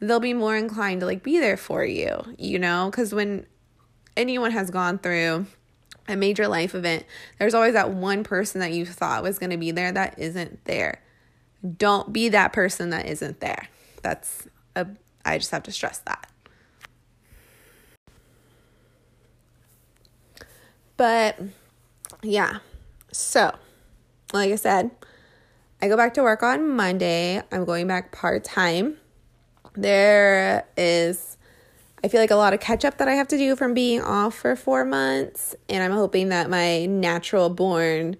they'll 0.00 0.20
be 0.20 0.34
more 0.34 0.56
inclined 0.56 1.00
to 1.00 1.06
like 1.06 1.22
be 1.22 1.38
there 1.38 1.56
for 1.56 1.84
you, 1.84 2.34
you 2.38 2.58
know? 2.58 2.88
Because 2.90 3.14
when 3.14 3.46
anyone 4.16 4.50
has 4.50 4.70
gone 4.70 4.98
through 4.98 5.46
a 6.08 6.16
major 6.16 6.48
life 6.48 6.74
event, 6.74 7.04
there's 7.38 7.54
always 7.54 7.72
that 7.72 7.90
one 7.90 8.24
person 8.24 8.60
that 8.60 8.72
you 8.72 8.84
thought 8.84 9.22
was 9.22 9.38
going 9.38 9.50
to 9.50 9.56
be 9.56 9.70
there 9.70 9.92
that 9.92 10.18
isn't 10.18 10.64
there. 10.64 11.00
Don't 11.78 12.12
be 12.12 12.28
that 12.28 12.52
person 12.52 12.90
that 12.90 13.06
isn't 13.06 13.40
there. 13.40 13.68
That's 14.04 14.46
a 14.76 14.86
I 15.24 15.38
just 15.38 15.50
have 15.50 15.62
to 15.62 15.72
stress 15.72 15.98
that. 16.00 16.30
But 20.98 21.40
yeah. 22.22 22.58
So, 23.10 23.54
like 24.34 24.52
I 24.52 24.56
said, 24.56 24.90
I 25.80 25.88
go 25.88 25.96
back 25.96 26.12
to 26.14 26.22
work 26.22 26.42
on 26.42 26.68
Monday. 26.68 27.42
I'm 27.50 27.64
going 27.64 27.86
back 27.86 28.12
part-time. 28.12 28.98
There 29.72 30.66
is 30.76 31.38
I 32.04 32.08
feel 32.08 32.20
like 32.20 32.30
a 32.30 32.36
lot 32.36 32.52
of 32.52 32.60
catch 32.60 32.84
up 32.84 32.98
that 32.98 33.08
I 33.08 33.14
have 33.14 33.28
to 33.28 33.38
do 33.38 33.56
from 33.56 33.72
being 33.72 34.02
off 34.02 34.34
for 34.34 34.54
4 34.54 34.84
months, 34.84 35.56
and 35.70 35.82
I'm 35.82 35.92
hoping 35.92 36.28
that 36.28 36.50
my 36.50 36.84
natural 36.84 37.48
born 37.48 38.16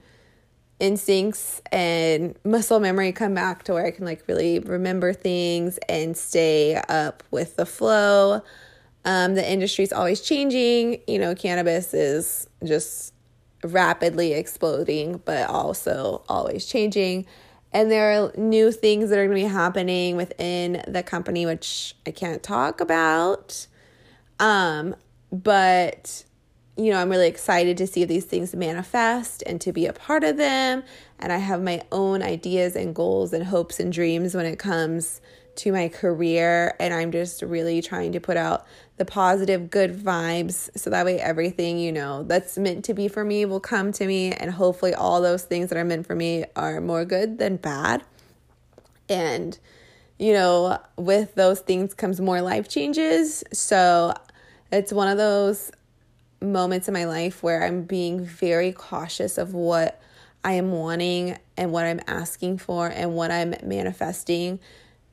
instincts 0.80 1.62
and 1.70 2.36
muscle 2.44 2.80
memory 2.80 3.12
come 3.12 3.34
back 3.34 3.62
to 3.64 3.74
where 3.74 3.86
I 3.86 3.90
can 3.90 4.04
like 4.04 4.24
really 4.26 4.58
remember 4.58 5.12
things 5.12 5.78
and 5.88 6.16
stay 6.16 6.76
up 6.88 7.22
with 7.30 7.56
the 7.56 7.66
flow. 7.66 8.42
Um, 9.04 9.34
the 9.34 9.48
industry's 9.48 9.92
always 9.92 10.20
changing. 10.20 11.00
You 11.06 11.18
know, 11.18 11.34
cannabis 11.34 11.94
is 11.94 12.48
just 12.64 13.12
rapidly 13.62 14.32
exploding, 14.32 15.22
but 15.24 15.48
also 15.48 16.24
always 16.28 16.66
changing. 16.66 17.26
And 17.72 17.90
there 17.90 18.12
are 18.12 18.32
new 18.36 18.70
things 18.70 19.10
that 19.10 19.18
are 19.18 19.26
going 19.26 19.36
to 19.36 19.48
be 19.48 19.52
happening 19.52 20.16
within 20.16 20.82
the 20.86 21.02
company, 21.02 21.44
which 21.44 21.96
I 22.06 22.12
can't 22.12 22.42
talk 22.42 22.80
about. 22.80 23.66
Um, 24.38 24.94
but 25.32 26.24
you 26.76 26.90
know, 26.90 27.00
I'm 27.00 27.08
really 27.08 27.28
excited 27.28 27.76
to 27.78 27.86
see 27.86 28.04
these 28.04 28.24
things 28.24 28.54
manifest 28.54 29.42
and 29.46 29.60
to 29.60 29.72
be 29.72 29.86
a 29.86 29.92
part 29.92 30.24
of 30.24 30.36
them. 30.36 30.82
And 31.20 31.32
I 31.32 31.38
have 31.38 31.62
my 31.62 31.82
own 31.92 32.22
ideas 32.22 32.74
and 32.74 32.94
goals 32.94 33.32
and 33.32 33.44
hopes 33.44 33.78
and 33.78 33.92
dreams 33.92 34.34
when 34.34 34.44
it 34.44 34.58
comes 34.58 35.20
to 35.56 35.70
my 35.70 35.88
career. 35.88 36.74
And 36.80 36.92
I'm 36.92 37.12
just 37.12 37.42
really 37.42 37.80
trying 37.80 38.10
to 38.12 38.20
put 38.20 38.36
out 38.36 38.66
the 38.96 39.04
positive, 39.04 39.70
good 39.70 39.96
vibes 39.96 40.68
so 40.76 40.90
that 40.90 41.04
way 41.04 41.20
everything, 41.20 41.78
you 41.78 41.92
know, 41.92 42.24
that's 42.24 42.58
meant 42.58 42.84
to 42.86 42.94
be 42.94 43.06
for 43.06 43.24
me 43.24 43.44
will 43.44 43.60
come 43.60 43.92
to 43.92 44.06
me. 44.06 44.32
And 44.32 44.50
hopefully, 44.50 44.94
all 44.94 45.20
those 45.20 45.44
things 45.44 45.68
that 45.68 45.78
are 45.78 45.84
meant 45.84 46.06
for 46.06 46.16
me 46.16 46.44
are 46.56 46.80
more 46.80 47.04
good 47.04 47.38
than 47.38 47.56
bad. 47.56 48.02
And, 49.08 49.56
you 50.18 50.32
know, 50.32 50.80
with 50.96 51.36
those 51.36 51.60
things 51.60 51.94
comes 51.94 52.20
more 52.20 52.40
life 52.40 52.68
changes. 52.68 53.44
So 53.52 54.14
it's 54.72 54.92
one 54.92 55.06
of 55.06 55.18
those 55.18 55.70
moments 56.44 56.88
in 56.88 56.94
my 56.94 57.04
life 57.04 57.42
where 57.42 57.64
I'm 57.64 57.82
being 57.82 58.24
very 58.24 58.72
cautious 58.72 59.38
of 59.38 59.54
what 59.54 60.00
I 60.44 60.52
am 60.52 60.72
wanting 60.72 61.38
and 61.56 61.72
what 61.72 61.86
I'm 61.86 62.00
asking 62.06 62.58
for 62.58 62.86
and 62.86 63.14
what 63.14 63.30
I'm 63.30 63.54
manifesting. 63.62 64.60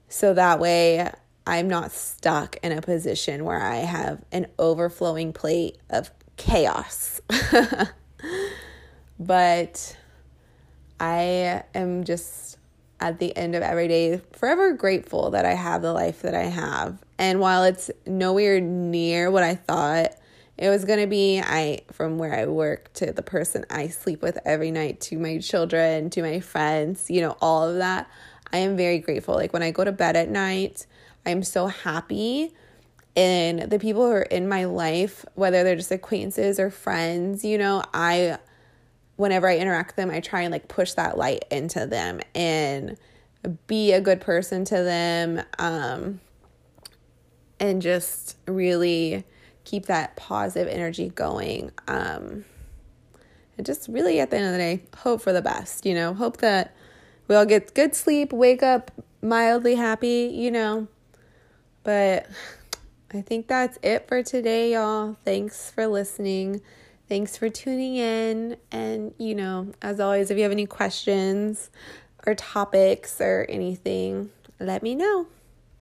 So 0.09 0.33
that 0.33 0.59
way 0.59 1.09
I'm 1.47 1.67
not 1.67 1.91
stuck 1.91 2.57
in 2.61 2.71
a 2.71 2.81
position 2.81 3.45
where 3.45 3.61
I 3.61 3.77
have 3.77 4.23
an 4.31 4.47
overflowing 4.59 5.33
plate 5.33 5.77
of 5.89 6.11
chaos. 6.37 7.21
but 9.19 9.97
I 10.99 11.63
am 11.73 12.03
just 12.03 12.57
at 12.99 13.19
the 13.19 13.35
end 13.35 13.55
of 13.55 13.63
every 13.63 13.87
day 13.87 14.21
forever 14.33 14.73
grateful 14.73 15.31
that 15.31 15.45
I 15.45 15.53
have 15.53 15.81
the 15.81 15.93
life 15.93 16.21
that 16.21 16.35
I 16.35 16.43
have. 16.43 16.99
And 17.17 17.39
while 17.39 17.63
it's 17.63 17.89
nowhere 18.05 18.59
near 18.59 19.31
what 19.31 19.43
I 19.43 19.55
thought 19.55 20.15
it 20.57 20.69
was 20.69 20.85
going 20.85 20.99
to 20.99 21.07
be 21.07 21.41
I 21.43 21.81
from 21.91 22.17
where 22.17 22.33
I 22.33 22.45
work 22.45 22.93
to 22.93 23.11
the 23.11 23.23
person 23.23 23.65
I 23.69 23.87
sleep 23.87 24.21
with 24.21 24.37
every 24.45 24.71
night 24.71 25.01
to 25.01 25.17
my 25.17 25.39
children 25.39 26.09
to 26.11 26.21
my 26.21 26.39
friends, 26.39 27.09
you 27.09 27.21
know, 27.21 27.37
all 27.41 27.67
of 27.67 27.77
that. 27.77 28.09
I 28.53 28.57
am 28.57 28.77
very 28.77 28.99
grateful. 28.99 29.35
Like 29.35 29.53
when 29.53 29.63
I 29.63 29.71
go 29.71 29.83
to 29.83 29.91
bed 29.91 30.15
at 30.15 30.29
night, 30.29 30.85
I'm 31.25 31.43
so 31.43 31.67
happy 31.67 32.53
and 33.15 33.63
the 33.63 33.79
people 33.79 34.05
who 34.05 34.11
are 34.11 34.21
in 34.21 34.47
my 34.47 34.65
life, 34.65 35.25
whether 35.35 35.63
they're 35.63 35.75
just 35.75 35.91
acquaintances 35.91 36.59
or 36.59 36.69
friends, 36.69 37.43
you 37.43 37.57
know, 37.57 37.83
I 37.93 38.37
whenever 39.17 39.47
I 39.47 39.57
interact 39.57 39.89
with 39.89 39.95
them, 39.97 40.09
I 40.09 40.19
try 40.19 40.41
and 40.41 40.51
like 40.51 40.67
push 40.67 40.93
that 40.93 41.17
light 41.17 41.45
into 41.51 41.85
them 41.85 42.21
and 42.33 42.97
be 43.67 43.91
a 43.91 44.01
good 44.01 44.21
person 44.21 44.63
to 44.65 44.83
them 44.83 45.41
um 45.57 46.19
and 47.59 47.81
just 47.81 48.37
really 48.47 49.23
keep 49.63 49.85
that 49.87 50.15
positive 50.15 50.67
energy 50.67 51.09
going. 51.09 51.71
Um, 51.87 52.45
and 53.57 53.65
just 53.65 53.87
really 53.87 54.19
at 54.19 54.29
the 54.29 54.37
end 54.37 54.45
of 54.45 54.51
the 54.53 54.57
day, 54.57 54.81
hope 54.97 55.21
for 55.21 55.33
the 55.33 55.41
best, 55.41 55.85
you 55.85 55.93
know, 55.93 56.13
hope 56.13 56.37
that 56.37 56.75
we 57.27 57.35
all 57.35 57.45
get 57.45 57.73
good 57.73 57.95
sleep, 57.95 58.33
wake 58.33 58.63
up 58.63 58.91
mildly 59.21 59.75
happy, 59.75 60.31
you 60.33 60.51
know. 60.51 60.87
But 61.83 62.27
I 63.13 63.21
think 63.21 63.47
that's 63.47 63.77
it 63.81 64.07
for 64.07 64.23
today, 64.23 64.73
y'all. 64.73 65.17
Thanks 65.25 65.69
for 65.69 65.87
listening. 65.87 66.61
Thanks 67.09 67.37
for 67.37 67.49
tuning 67.49 67.97
in. 67.97 68.57
And, 68.71 69.13
you 69.17 69.35
know, 69.35 69.73
as 69.81 69.99
always, 69.99 70.31
if 70.31 70.37
you 70.37 70.43
have 70.43 70.51
any 70.51 70.65
questions 70.65 71.69
or 72.25 72.35
topics 72.35 73.19
or 73.19 73.45
anything, 73.49 74.29
let 74.59 74.81
me 74.81 74.95
know. 74.95 75.27